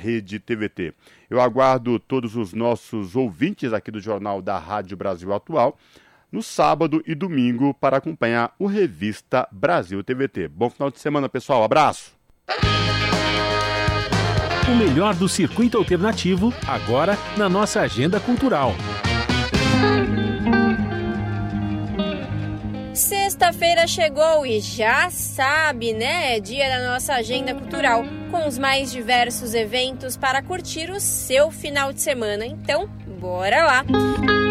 [0.45, 0.93] TVT.
[1.31, 5.79] Eu aguardo todos os nossos ouvintes aqui do Jornal da Rádio Brasil Atual
[6.37, 10.49] no sábado e domingo para acompanhar o Revista Brasil TVT.
[10.49, 11.64] Bom final de semana, pessoal.
[11.64, 12.14] Abraço!
[14.70, 18.75] O melhor do circuito alternativo, agora na nossa agenda cultural.
[22.92, 26.37] Sexta-feira chegou e já sabe, né?
[26.37, 31.50] É dia da nossa agenda cultural, com os mais diversos eventos para curtir o seu
[31.50, 32.45] final de semana.
[32.45, 32.88] Então,
[33.18, 34.46] bora lá!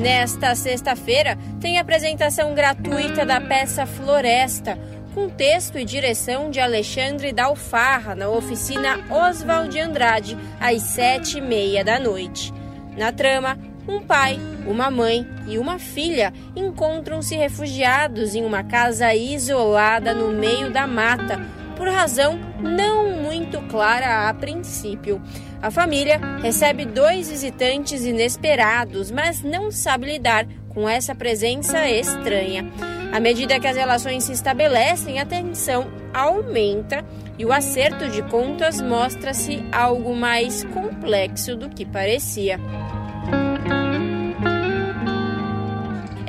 [0.00, 4.78] Nesta sexta-feira tem apresentação gratuita da peça Floresta
[5.14, 11.84] com texto e direção de Alexandre Dalfarra, na oficina Oswald Andrade, às sete e meia
[11.84, 12.50] da noite.
[12.96, 20.14] Na trama, um pai, uma mãe e uma filha encontram-se refugiados em uma casa isolada
[20.14, 21.38] no meio da mata,
[21.76, 25.20] por razão não muito clara a princípio.
[25.62, 32.64] A família recebe dois visitantes inesperados, mas não sabe lidar com essa presença estranha.
[33.12, 37.04] À medida que as relações se estabelecem, a tensão aumenta
[37.36, 42.58] e o acerto de contas mostra-se algo mais complexo do que parecia.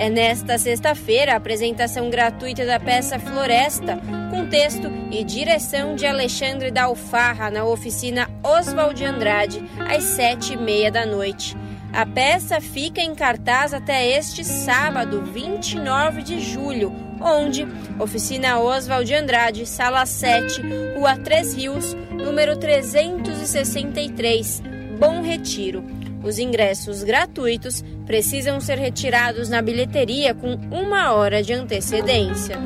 [0.01, 3.99] É nesta sexta-feira a apresentação gratuita da peça Floresta,
[4.31, 10.91] com texto e direção de Alexandre Dalfarra na oficina Oswald Andrade, às sete e meia
[10.91, 11.55] da noite.
[11.93, 16.91] A peça fica em cartaz até este sábado, 29 de julho,
[17.21, 17.67] onde
[17.99, 20.63] Oficina Oswald Andrade, Sala 7,
[20.95, 24.63] Rua Três Rios, número 363,
[24.97, 26.00] Bom Retiro.
[26.23, 32.57] Os ingressos gratuitos precisam ser retirados na bilheteria com uma hora de antecedência.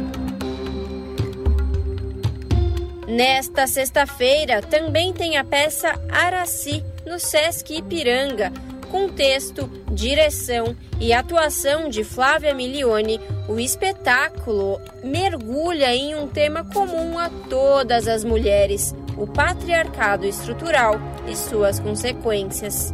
[3.08, 8.52] Nesta sexta-feira também tem a peça Araci, no Sesc Ipiranga,
[8.90, 17.20] com texto, direção e atuação de Flávia Milione, o espetáculo mergulha em um tema comum
[17.20, 20.96] a todas as mulheres: o patriarcado estrutural
[21.28, 22.94] e suas consequências.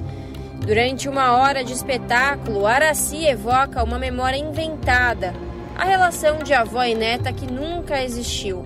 [0.66, 5.34] Durante uma hora de espetáculo, Araci evoca uma memória inventada,
[5.76, 8.64] a relação de avó e neta que nunca existiu.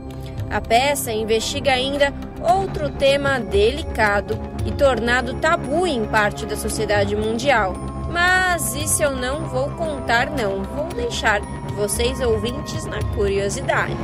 [0.52, 7.74] A peça investiga ainda outro tema delicado e tornado tabu em parte da sociedade mundial.
[8.12, 10.64] Mas isso eu não vou contar, não.
[10.64, 11.42] Vou deixar
[11.76, 13.96] vocês ouvintes na curiosidade.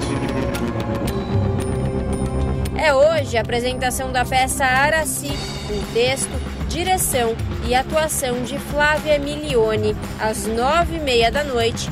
[2.81, 5.31] É hoje a apresentação da peça Araci,
[5.67, 6.31] com texto,
[6.67, 7.35] direção
[7.65, 11.89] e atuação de Flávia Milione, às nove e meia da noite,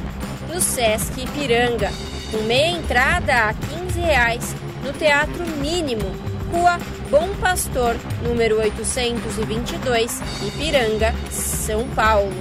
[0.47, 1.91] no Sesc Ipiranga,
[2.31, 6.11] com meia entrada a 15 reais, no Teatro Mínimo,
[6.51, 6.77] Rua
[7.09, 12.31] Bom Pastor, número 822, Ipiranga, São Paulo.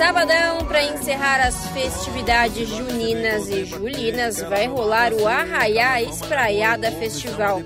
[0.00, 7.60] Sabadão, para encerrar as festividades juninas e julinas, vai rolar o Arraiá Espraiada Festival.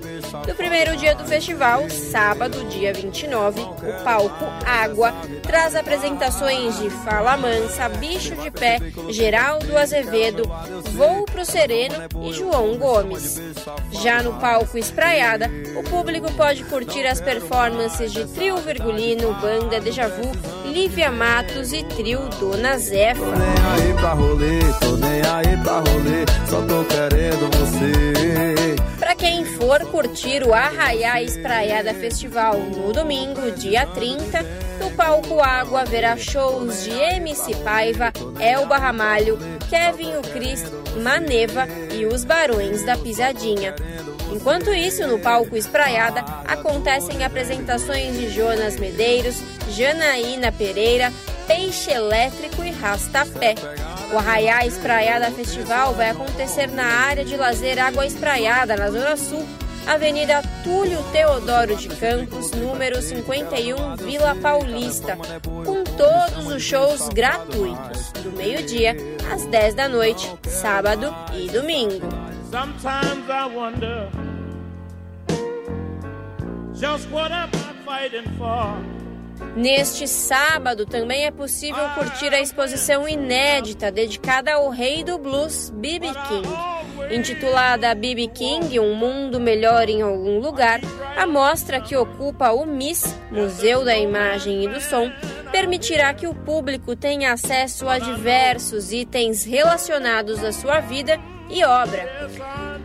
[0.45, 7.37] No primeiro dia do festival, sábado, dia 29, o palco Água traz apresentações de Fala
[7.37, 8.79] Mansa, Bicho de Pé,
[9.11, 10.43] Geraldo Azevedo,
[10.91, 13.41] Voo pro Sereno e João Gomes.
[14.03, 20.09] Já no palco Espraiada, o público pode curtir as performances de Trio Virgulino, Banda Deja
[20.09, 20.33] Vu,
[20.75, 23.21] Lívia Matos e Trio Dona Zefa.
[23.21, 28.75] Tô nem aí pra rolê, tô nem aí pra rolê, só tô querendo você.
[28.99, 34.45] Pra quem for curtir o Arraiá Espraiada Festival no domingo, dia 30,
[34.81, 39.39] no palco Água haverá shows de MC Paiva, Elba Ramalho,
[39.71, 40.65] Kevin o Cris,
[41.01, 43.77] Maneva e os Barões da Pisadinha.
[44.35, 49.37] Enquanto isso, no palco Espraiada, acontecem apresentações de Jonas Medeiros,
[49.71, 51.13] Janaína Pereira,
[51.47, 53.55] Peixe Elétrico e Rastapé.
[54.13, 59.47] O Arraiá Espraiada Festival vai acontecer na área de lazer Água Espraiada, na Zona Sul,
[59.87, 65.17] Avenida Túlio Teodoro de Campos, número 51, Vila Paulista,
[65.65, 68.97] com todos os shows gratuitos, do meio-dia
[69.33, 72.09] às 10 da noite, sábado e domingo.
[79.57, 86.09] Neste sábado também é possível curtir a exposição inédita dedicada ao rei do blues, B.B.
[86.09, 87.15] King.
[87.15, 88.29] Intitulada B.B.
[88.29, 90.81] King, Um Mundo Melhor em Algum Lugar,
[91.17, 95.13] a mostra que ocupa o MIS, Museu da Imagem e do Som,
[95.53, 102.29] permitirá que o público tenha acesso a diversos itens relacionados à sua vida e obra.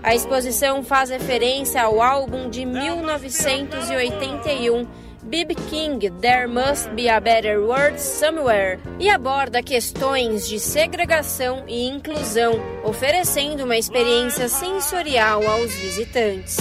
[0.01, 4.87] A exposição faz referência ao álbum de 1981
[5.21, 5.53] B.B.
[5.69, 12.53] King, There Must Be a Better World Somewhere, e aborda questões de segregação e inclusão,
[12.83, 16.57] oferecendo uma experiência sensorial aos visitantes.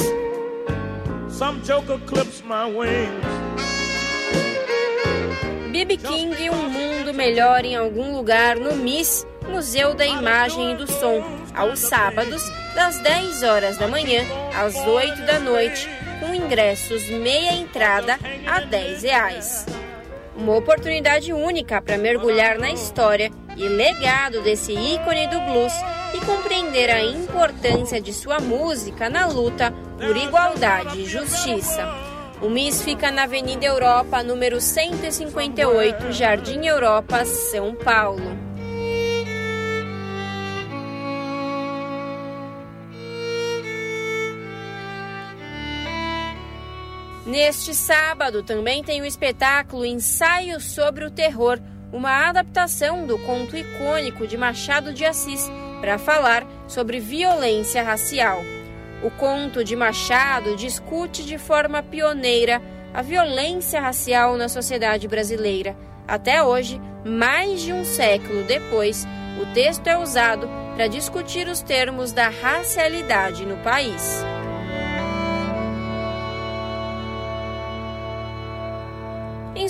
[5.70, 5.96] B.B.
[5.96, 11.22] King, Um Mundo Melhor em Algum Lugar no MIS, Museu da Imagem e do Som,
[11.54, 12.42] aos sábados,
[12.74, 15.88] das 10 horas da manhã às 8 da noite,
[16.20, 19.66] com ingressos meia entrada a 10 reais.
[20.36, 25.72] uma oportunidade única para mergulhar na história e legado desse ícone do blues
[26.14, 31.88] e compreender a importância de sua música na luta por igualdade e justiça.
[32.40, 38.47] O MIS fica na Avenida Europa, número 158, Jardim Europa, São Paulo.
[47.28, 51.58] Neste sábado também tem o espetáculo Ensaio sobre o Terror,
[51.92, 55.46] uma adaptação do conto icônico de Machado de Assis
[55.78, 58.42] para falar sobre violência racial.
[59.02, 62.62] O conto de Machado discute de forma pioneira
[62.94, 65.76] a violência racial na sociedade brasileira.
[66.08, 69.06] Até hoje, mais de um século depois,
[69.38, 74.24] o texto é usado para discutir os termos da racialidade no país.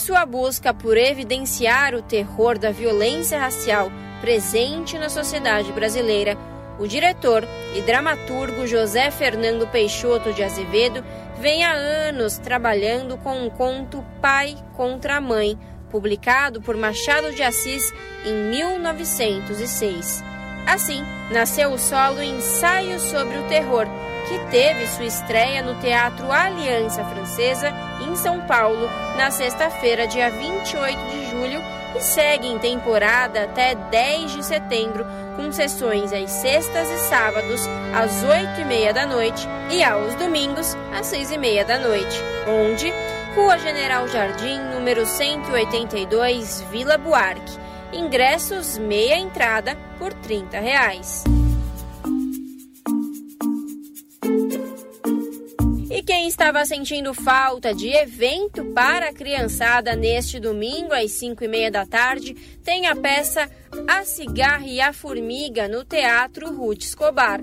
[0.09, 6.35] Sua busca por evidenciar o terror da violência racial presente na sociedade brasileira,
[6.79, 11.05] o diretor e dramaturgo José Fernando Peixoto de Azevedo
[11.39, 15.59] vem há anos trabalhando com um conto Pai contra Mãe,
[15.91, 17.93] publicado por Machado de Assis
[18.25, 20.25] em 1906.
[20.67, 23.87] Assim, nasceu o solo Ensaio sobre o Terror,
[24.29, 27.73] que teve sua estreia no Teatro Aliança Francesa,
[28.07, 31.61] em São Paulo, na sexta-feira, dia 28 de julho,
[31.97, 37.63] e segue em temporada até 10 de setembro, com sessões às sextas e sábados,
[37.95, 42.23] às 8 e meia da noite, e aos domingos, às 6 e meia da noite,
[42.47, 42.93] onde
[43.35, 47.59] Rua General Jardim, número 182, Vila Buarque.
[47.93, 51.25] Ingressos meia entrada por 30 reais.
[56.09, 61.71] Quem estava sentindo falta de evento para a criançada neste domingo às 5 e meia
[61.71, 62.33] da tarde
[62.65, 63.47] tem a peça
[63.87, 67.43] A Cigarra e a Formiga no Teatro Ruth Escobar.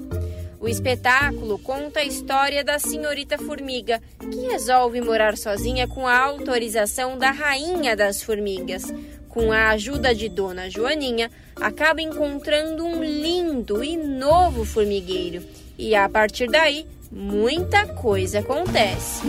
[0.59, 7.19] O espetáculo conta a história da senhorita Formiga, que resolve morar sozinha com a autorização
[7.19, 8.91] da Rainha das Formigas.
[9.29, 15.43] Com a ajuda de Dona Joaninha, acaba encontrando um lindo e novo formigueiro.
[15.77, 19.21] E a partir daí, muita coisa acontece.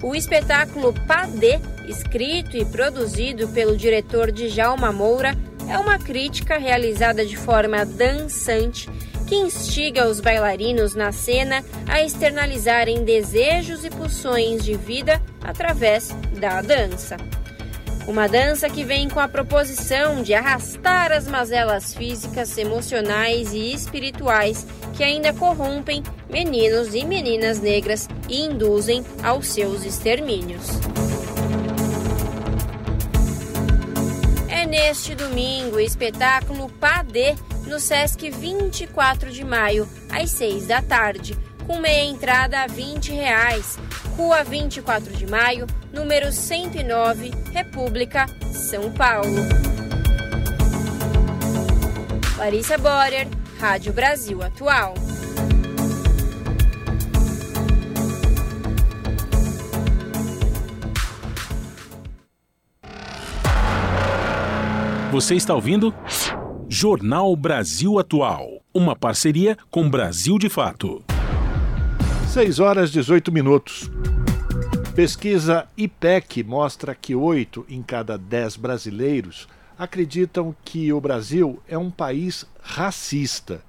[0.03, 1.57] O espetáculo Padê,
[1.87, 5.37] escrito e produzido pelo diretor Djalma Moura,
[5.69, 8.89] é uma crítica realizada de forma dançante
[9.25, 16.61] que instiga os bailarinos na cena a externalizarem desejos e pulsões de vida através da
[16.61, 17.15] dança.
[18.07, 24.65] Uma dança que vem com a proposição de arrastar as mazelas físicas, emocionais e espirituais
[24.95, 30.67] que ainda corrompem meninos e meninas negras e induzem aos seus extermínios.
[34.49, 37.35] É neste domingo o espetáculo Padê
[37.67, 41.37] no Sesc 24 de maio, às 6 da tarde,
[41.71, 43.13] com meia entrada a R$ 20.
[43.13, 43.79] Reais
[44.17, 49.31] Rua 24 de Maio, número 109, República, São Paulo.
[52.37, 53.27] Larissa Borer,
[53.57, 54.95] Rádio Brasil Atual.
[65.11, 65.93] Você está ouvindo?
[66.67, 68.61] Jornal Brasil Atual.
[68.73, 71.03] Uma parceria com Brasil de Fato.
[72.31, 73.91] 6 horas 18 minutos.
[74.95, 81.91] Pesquisa IPEC mostra que 8 em cada 10 brasileiros acreditam que o Brasil é um
[81.91, 83.61] país racista.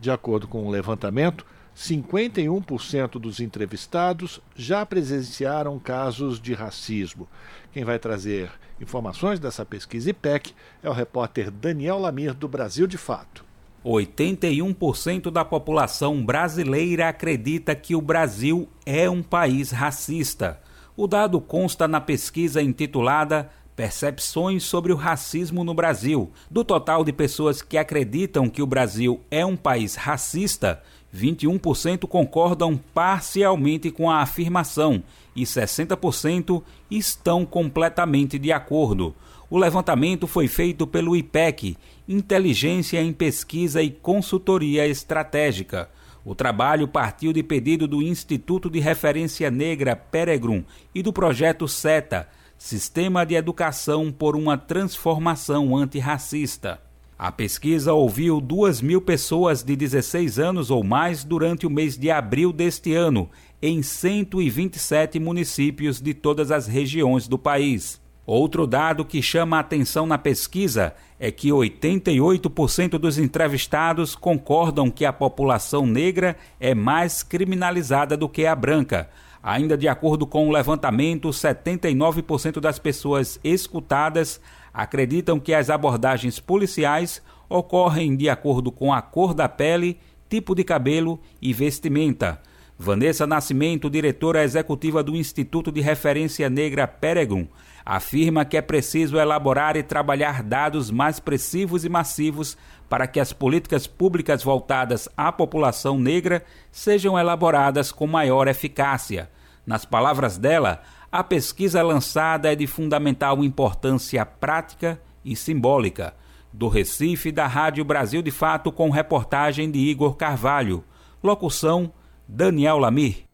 [0.00, 1.46] De acordo com o levantamento,
[1.76, 7.28] 51% dos entrevistados já presenciaram casos de racismo.
[7.72, 8.50] Quem vai trazer
[8.80, 13.47] informações dessa pesquisa IPEC é o repórter Daniel Lamir, do Brasil de Fato.
[13.84, 20.60] 81% da população brasileira acredita que o Brasil é um país racista.
[20.96, 26.32] O dado consta na pesquisa intitulada Percepções sobre o racismo no Brasil.
[26.50, 30.82] Do total de pessoas que acreditam que o Brasil é um país racista,
[31.14, 35.00] 21% concordam parcialmente com a afirmação
[35.34, 36.60] e 60%
[36.90, 39.14] estão completamente de acordo.
[39.50, 41.74] O levantamento foi feito pelo IPEC,
[42.06, 45.88] Inteligência em Pesquisa e Consultoria Estratégica.
[46.22, 50.62] O trabalho partiu de pedido do Instituto de Referência Negra Peregrum
[50.94, 56.78] e do projeto SETA, Sistema de Educação por uma Transformação Antirracista.
[57.18, 62.10] A pesquisa ouviu 2 mil pessoas de 16 anos ou mais durante o mês de
[62.10, 63.30] abril deste ano,
[63.62, 67.98] em 127 municípios de todas as regiões do país.
[68.30, 75.04] Outro dado que chama a atenção na pesquisa é que 88% dos entrevistados concordam que
[75.06, 79.08] a população negra é mais criminalizada do que a branca
[79.42, 84.40] Ainda de acordo com o levantamento, 79% das pessoas escutadas
[84.74, 89.98] acreditam que as abordagens policiais ocorrem de acordo com a cor da pele,
[90.28, 92.40] tipo de cabelo e vestimenta.
[92.78, 97.46] Vanessa Nascimento, diretora executiva do Instituto de Referência Negra Peregum,
[97.88, 102.54] afirma que é preciso elaborar e trabalhar dados mais precisos e massivos
[102.86, 109.30] para que as políticas públicas voltadas à população negra sejam elaboradas com maior eficácia.
[109.66, 116.14] Nas palavras dela, a pesquisa lançada é de fundamental importância prática e simbólica.
[116.52, 120.84] Do Recife, da Rádio Brasil de Fato, com reportagem de Igor Carvalho.
[121.22, 121.90] Locução:
[122.28, 123.27] Daniel Lamir.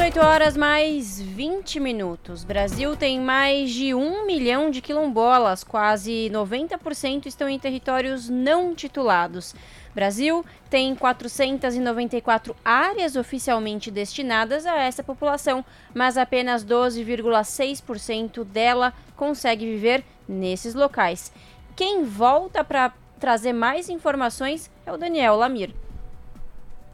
[0.00, 2.42] 18 horas mais 20 minutos.
[2.42, 9.54] Brasil tem mais de um milhão de quilombolas, quase 90% estão em territórios não titulados.
[9.94, 15.62] Brasil tem 494 áreas oficialmente destinadas a essa população,
[15.94, 21.30] mas apenas 12,6% dela consegue viver nesses locais.
[21.76, 22.90] Quem volta para
[23.20, 25.74] trazer mais informações é o Daniel Lamir.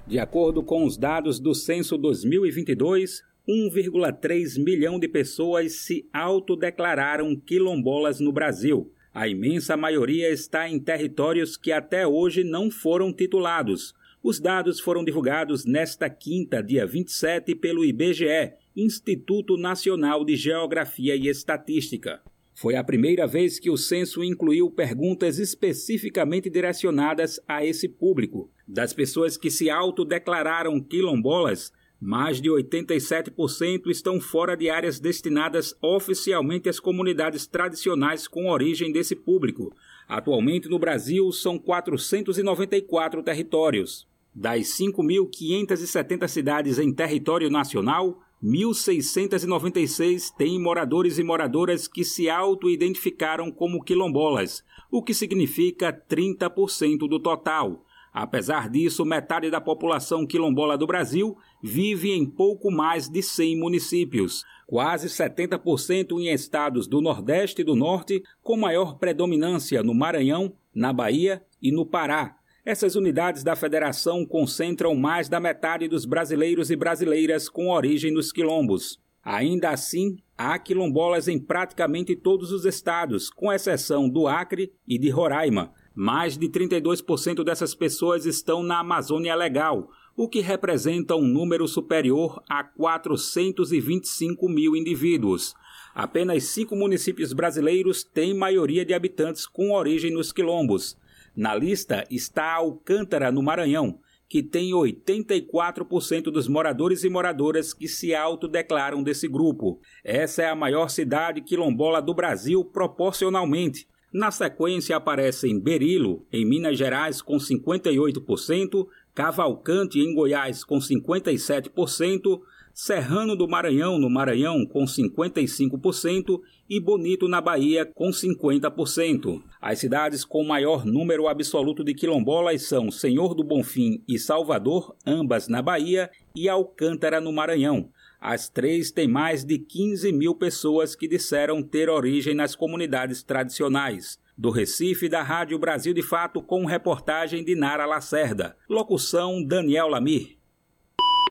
[0.06, 8.20] De acordo com os dados do censo 2022, 1,3 milhão de pessoas se autodeclararam quilombolas
[8.20, 8.92] no Brasil.
[9.12, 13.94] A imensa maioria está em territórios que até hoje não foram titulados.
[14.22, 21.26] Os dados foram divulgados nesta quinta, dia 27, pelo IBGE, Instituto Nacional de Geografia e
[21.26, 22.20] Estatística.
[22.54, 28.50] Foi a primeira vez que o censo incluiu perguntas especificamente direcionadas a esse público.
[28.66, 36.68] Das pessoas que se autodeclararam quilombolas, mais de 87% estão fora de áreas destinadas oficialmente
[36.68, 39.72] às comunidades tradicionais com origem desse público.
[40.08, 44.06] Atualmente no Brasil são 494 territórios.
[44.34, 53.82] Das 5.570 cidades em território nacional, 1.696 têm moradores e moradoras que se auto-identificaram como
[53.82, 57.86] quilombolas, o que significa 30% do total.
[58.18, 64.42] Apesar disso, metade da população quilombola do Brasil vive em pouco mais de 100 municípios,
[64.66, 70.94] quase 70% em estados do Nordeste e do Norte, com maior predominância no Maranhão, na
[70.94, 76.74] Bahia e no Pará, essas unidades da federação concentram mais da metade dos brasileiros e
[76.74, 78.98] brasileiras com origem nos quilombos.
[79.22, 85.10] Ainda assim, há quilombolas em praticamente todos os estados, com exceção do Acre e de
[85.10, 85.74] Roraima.
[85.96, 92.42] Mais de 32% dessas pessoas estão na Amazônia Legal, o que representa um número superior
[92.46, 95.54] a 425 mil indivíduos.
[95.94, 100.98] Apenas cinco municípios brasileiros têm maioria de habitantes com origem nos quilombos.
[101.34, 103.98] Na lista está Alcântara, no Maranhão,
[104.28, 109.80] que tem 84% dos moradores e moradoras que se autodeclaram desse grupo.
[110.04, 113.88] Essa é a maior cidade quilombola do Brasil proporcionalmente.
[114.16, 122.40] Na sequência aparecem Berilo, em Minas Gerais, com 58%, Cavalcante, em Goiás, com 57%,
[122.72, 129.42] Serrano do Maranhão, no Maranhão, com 55%, e Bonito, na Bahia, com 50%.
[129.60, 135.46] As cidades com maior número absoluto de quilombolas são Senhor do Bonfim e Salvador, ambas
[135.46, 137.90] na Bahia, e Alcântara, no Maranhão.
[138.20, 144.18] As três têm mais de 15 mil pessoas que disseram ter origem nas comunidades tradicionais.
[144.36, 148.56] Do Recife, da Rádio Brasil de Fato, com reportagem de Nara Lacerda.
[148.68, 150.36] Locução Daniel Lamir.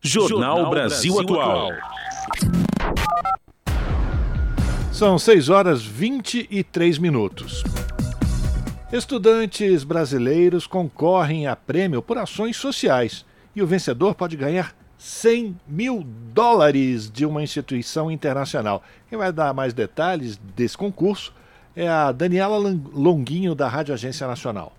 [0.02, 1.72] Jornal, Jornal Brasil, Brasil Atual.
[4.92, 7.64] São 6 horas 23 minutos.
[8.94, 13.26] Estudantes brasileiros concorrem a prêmio por ações sociais
[13.56, 14.74] e o vencedor pode ganhar
[15.06, 16.04] 100 mil
[16.34, 18.82] dólares de uma instituição internacional.
[19.08, 21.32] Quem vai dar mais detalhes desse concurso
[21.76, 24.74] é a Daniela Longuinho, da Rádio Agência Nacional.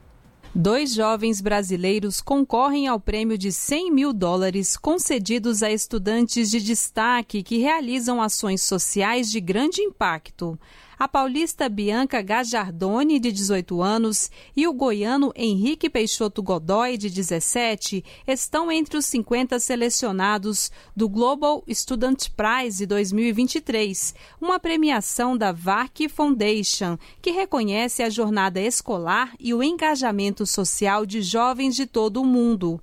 [0.53, 7.41] Dois jovens brasileiros concorrem ao prêmio de 100 mil dólares concedidos a estudantes de destaque
[7.45, 10.59] que realizam ações sociais de grande impacto
[10.99, 18.03] a paulista Bianca Gajardoni, de 18 anos, e o goiano Henrique Peixoto Godoy, de 17,
[18.27, 26.99] estão entre os 50 selecionados do Global Student Prize 2023, uma premiação da VARC Foundation,
[27.21, 32.81] que reconhece a jornada escolar e o engajamento social de jovens de todo o mundo.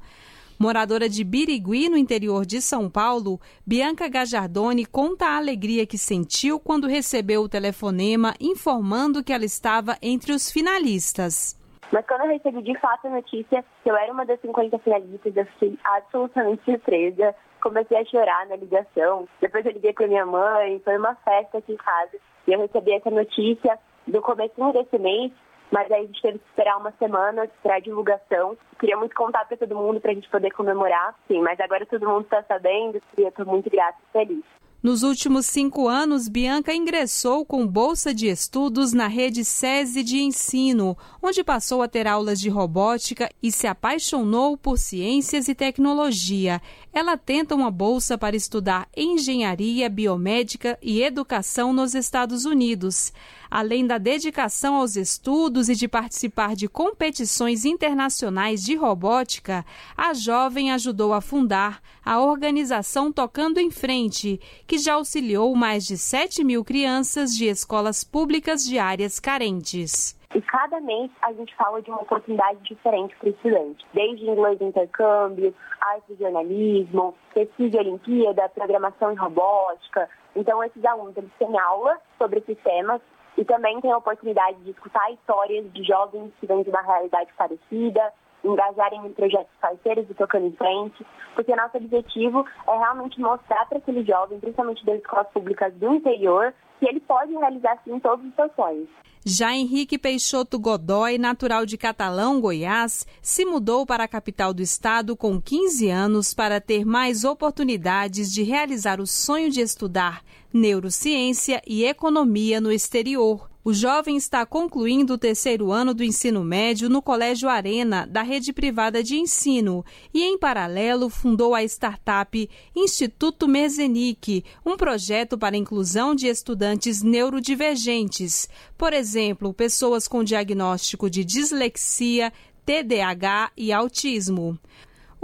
[0.60, 6.60] Moradora de Birigui, no interior de São Paulo, Bianca Gajardoni conta a alegria que sentiu
[6.60, 11.60] quando recebeu o telefonema informando que ela estava entre os finalistas.
[11.92, 15.36] Mas quando eu recebi de fato a notícia que eu era uma das 50 finalistas,
[15.36, 17.36] eu fiquei absolutamente surpresa.
[17.62, 19.28] Comecei a chorar na ligação.
[19.40, 22.18] Depois eu liguei para minha mãe, foi uma festa aqui em casa.
[22.48, 23.78] E eu recebi essa notícia
[24.08, 25.32] do começo desse mês
[25.74, 28.56] mas aí a gente teve que esperar uma semana para divulgação.
[28.80, 32.08] Queria muito contar para todo mundo para a gente poder comemorar, sim, mas agora todo
[32.08, 34.44] mundo está sabendo e eu estou muito grata e feliz.
[34.84, 40.96] Nos últimos cinco anos, Bianca ingressou com bolsa de estudos na rede SESI de ensino,
[41.24, 46.62] onde passou a ter aulas de robótica e se apaixonou por ciências e tecnologia.
[46.94, 53.12] Ela tenta uma bolsa para estudar engenharia, biomédica e educação nos Estados Unidos.
[53.50, 59.66] Além da dedicação aos estudos e de participar de competições internacionais de robótica,
[59.98, 65.98] a jovem ajudou a fundar a organização Tocando em Frente, que já auxiliou mais de
[65.98, 70.16] 7 mil crianças de escolas públicas de áreas carentes.
[70.36, 74.58] E cada mês a gente fala de uma oportunidade diferente para o estudante, desde inglês
[74.58, 80.10] de intercâmbio, arte de jornalismo, pesquisa de Olimpíada, programação em robótica.
[80.36, 83.00] Então, esses alunos eles têm aula sobre esses temas
[83.38, 87.32] e também tem a oportunidade de escutar histórias de jovens que vêm de uma realidade
[87.38, 88.12] parecida,
[88.44, 91.06] engajarem em projetos parceiros e tocando em frente,
[91.36, 96.56] porque nosso objetivo é realmente mostrar para aqueles jovens, principalmente das escolas públicas do interior,
[96.80, 98.90] que ele pode realizar sim todos os seus sonhos.
[99.26, 105.16] Já Henrique Peixoto Godoy, natural de Catalão, Goiás, se mudou para a capital do estado
[105.16, 110.22] com 15 anos para ter mais oportunidades de realizar o sonho de estudar
[110.54, 113.50] neurociência e economia no exterior.
[113.66, 118.52] O jovem está concluindo o terceiro ano do ensino médio no Colégio Arena, da rede
[118.52, 125.58] privada de ensino, e, em paralelo, fundou a startup Instituto Merzenic, um projeto para a
[125.58, 132.34] inclusão de estudantes neurodivergentes, por exemplo, pessoas com diagnóstico de dislexia,
[132.66, 134.60] TDAH e autismo.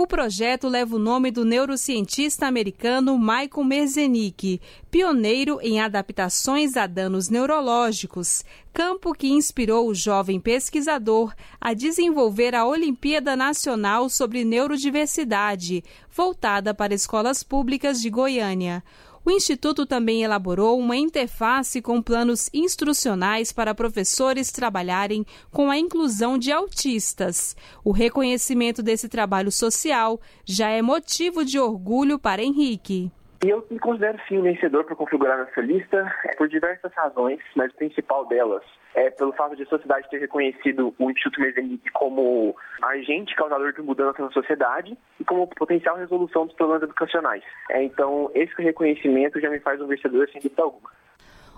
[0.02, 7.28] O projeto leva o nome do neurocientista americano Michael Merzenick, pioneiro em adaptações a danos
[7.28, 16.74] neurológicos, campo que inspirou o jovem pesquisador a desenvolver a Olimpíada Nacional sobre Neurodiversidade, voltada
[16.74, 18.82] para escolas públicas de Goiânia.
[19.30, 26.35] O Instituto também elaborou uma interface com planos instrucionais para professores trabalharem com a inclusão
[26.35, 27.56] de autistas.
[27.84, 33.11] O reconhecimento desse trabalho social já é motivo de orgulho para Henrique.
[33.41, 37.78] E eu me considero sim vencedor por configurar nessa lista por diversas razões, mas a
[37.78, 38.64] principal delas
[38.94, 43.82] é pelo fato de a sociedade ter reconhecido o Instituto Merzenic como agente causador de
[43.82, 47.44] mudança na sociedade e como potencial resolução dos problemas educacionais.
[47.70, 50.90] É, então, esse reconhecimento já me faz um vencedor sem dúvida alguma.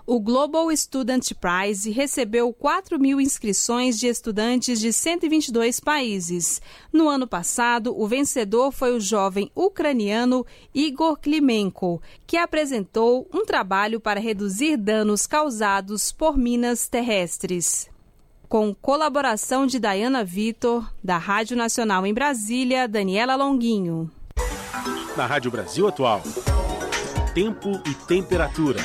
[0.04, 6.60] O Global Student Prize recebeu 4 mil inscrições de estudantes de 122 países.
[6.92, 14.00] No ano passado, o vencedor foi o jovem ucraniano Igor Klimenko, que apresentou um trabalho
[14.00, 17.88] para reduzir danos causados por minas terrestres.
[18.48, 24.10] Com colaboração de Diana Vitor, da Rádio Nacional em Brasília, Daniela Longuinho.
[25.16, 26.22] Na Rádio Brasil Atual,
[27.34, 28.80] tempo e temperatura.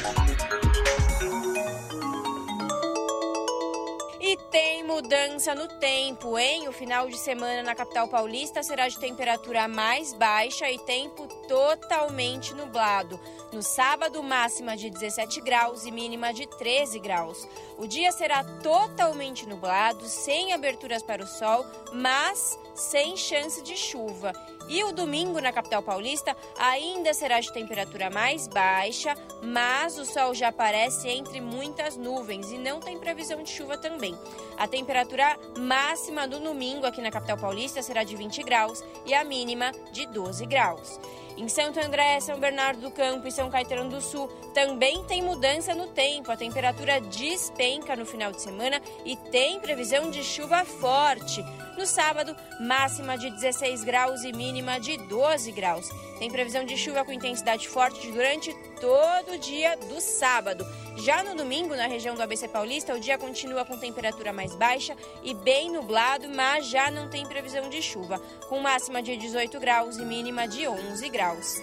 [4.97, 6.67] Mudança no tempo, hein?
[6.67, 12.51] O final de semana na capital paulista será de temperatura mais baixa e tempo totalmente
[12.55, 13.19] nublado.
[13.53, 17.47] No sábado, máxima de 17 graus e mínima de 13 graus.
[17.77, 21.63] O dia será totalmente nublado, sem aberturas para o sol,
[21.93, 24.31] mas sem chance de chuva.
[24.69, 30.33] E o domingo na capital paulista ainda será de temperatura mais baixa, mas o sol
[30.33, 34.17] já aparece entre muitas nuvens e não tem previsão de chuva também.
[34.57, 39.23] A temperatura máxima do domingo aqui na capital paulista será de 20 graus e a
[39.23, 40.99] mínima de 12 graus.
[41.37, 45.75] Em Santo André, São Bernardo do Campo e São Caetano do Sul também tem mudança
[45.75, 46.31] no tempo.
[46.31, 51.45] A temperatura despenca no final de semana e tem previsão de chuva forte.
[51.77, 55.87] No sábado, máxima de 16 graus e mínima de 12 graus.
[56.17, 60.65] Tem previsão de chuva com intensidade forte durante todo dia do sábado.
[60.97, 64.95] Já no domingo, na região do ABC Paulista, o dia continua com temperatura mais baixa
[65.23, 69.97] e bem nublado, mas já não tem previsão de chuva, com máxima de 18 graus
[69.97, 71.55] e mínima de 11 graus.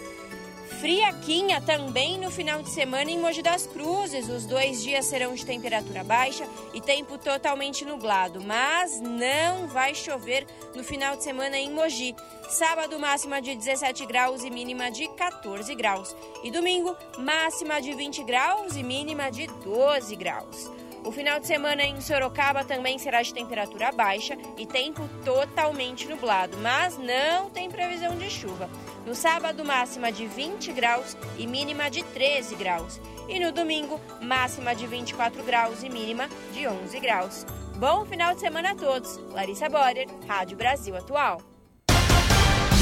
[0.84, 4.28] Friaquinha também no final de semana em Mogi das Cruzes.
[4.28, 10.46] Os dois dias serão de temperatura baixa e tempo totalmente nublado, mas não vai chover
[10.74, 12.14] no final de semana em Mogi.
[12.50, 16.14] Sábado, máxima de 17 graus e mínima de 14 graus.
[16.42, 20.70] E domingo, máxima de 20 graus e mínima de 12 graus.
[21.04, 26.56] O final de semana em Sorocaba também será de temperatura baixa e tempo totalmente nublado,
[26.56, 28.70] mas não tem previsão de chuva.
[29.04, 32.98] No sábado, máxima de 20 graus e mínima de 13 graus.
[33.28, 37.44] E no domingo, máxima de 24 graus e mínima de 11 graus.
[37.76, 39.18] Bom final de semana a todos.
[39.30, 41.53] Larissa Borer, Rádio Brasil Atual.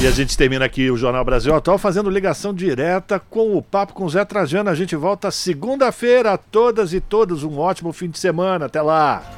[0.03, 3.93] E a gente termina aqui o Jornal Brasil Atual fazendo ligação direta com o Papo
[3.93, 4.69] com Zé Trajano.
[4.69, 6.33] A gente volta segunda-feira.
[6.33, 8.65] A todas e todos um ótimo fim de semana.
[8.65, 9.23] Até lá.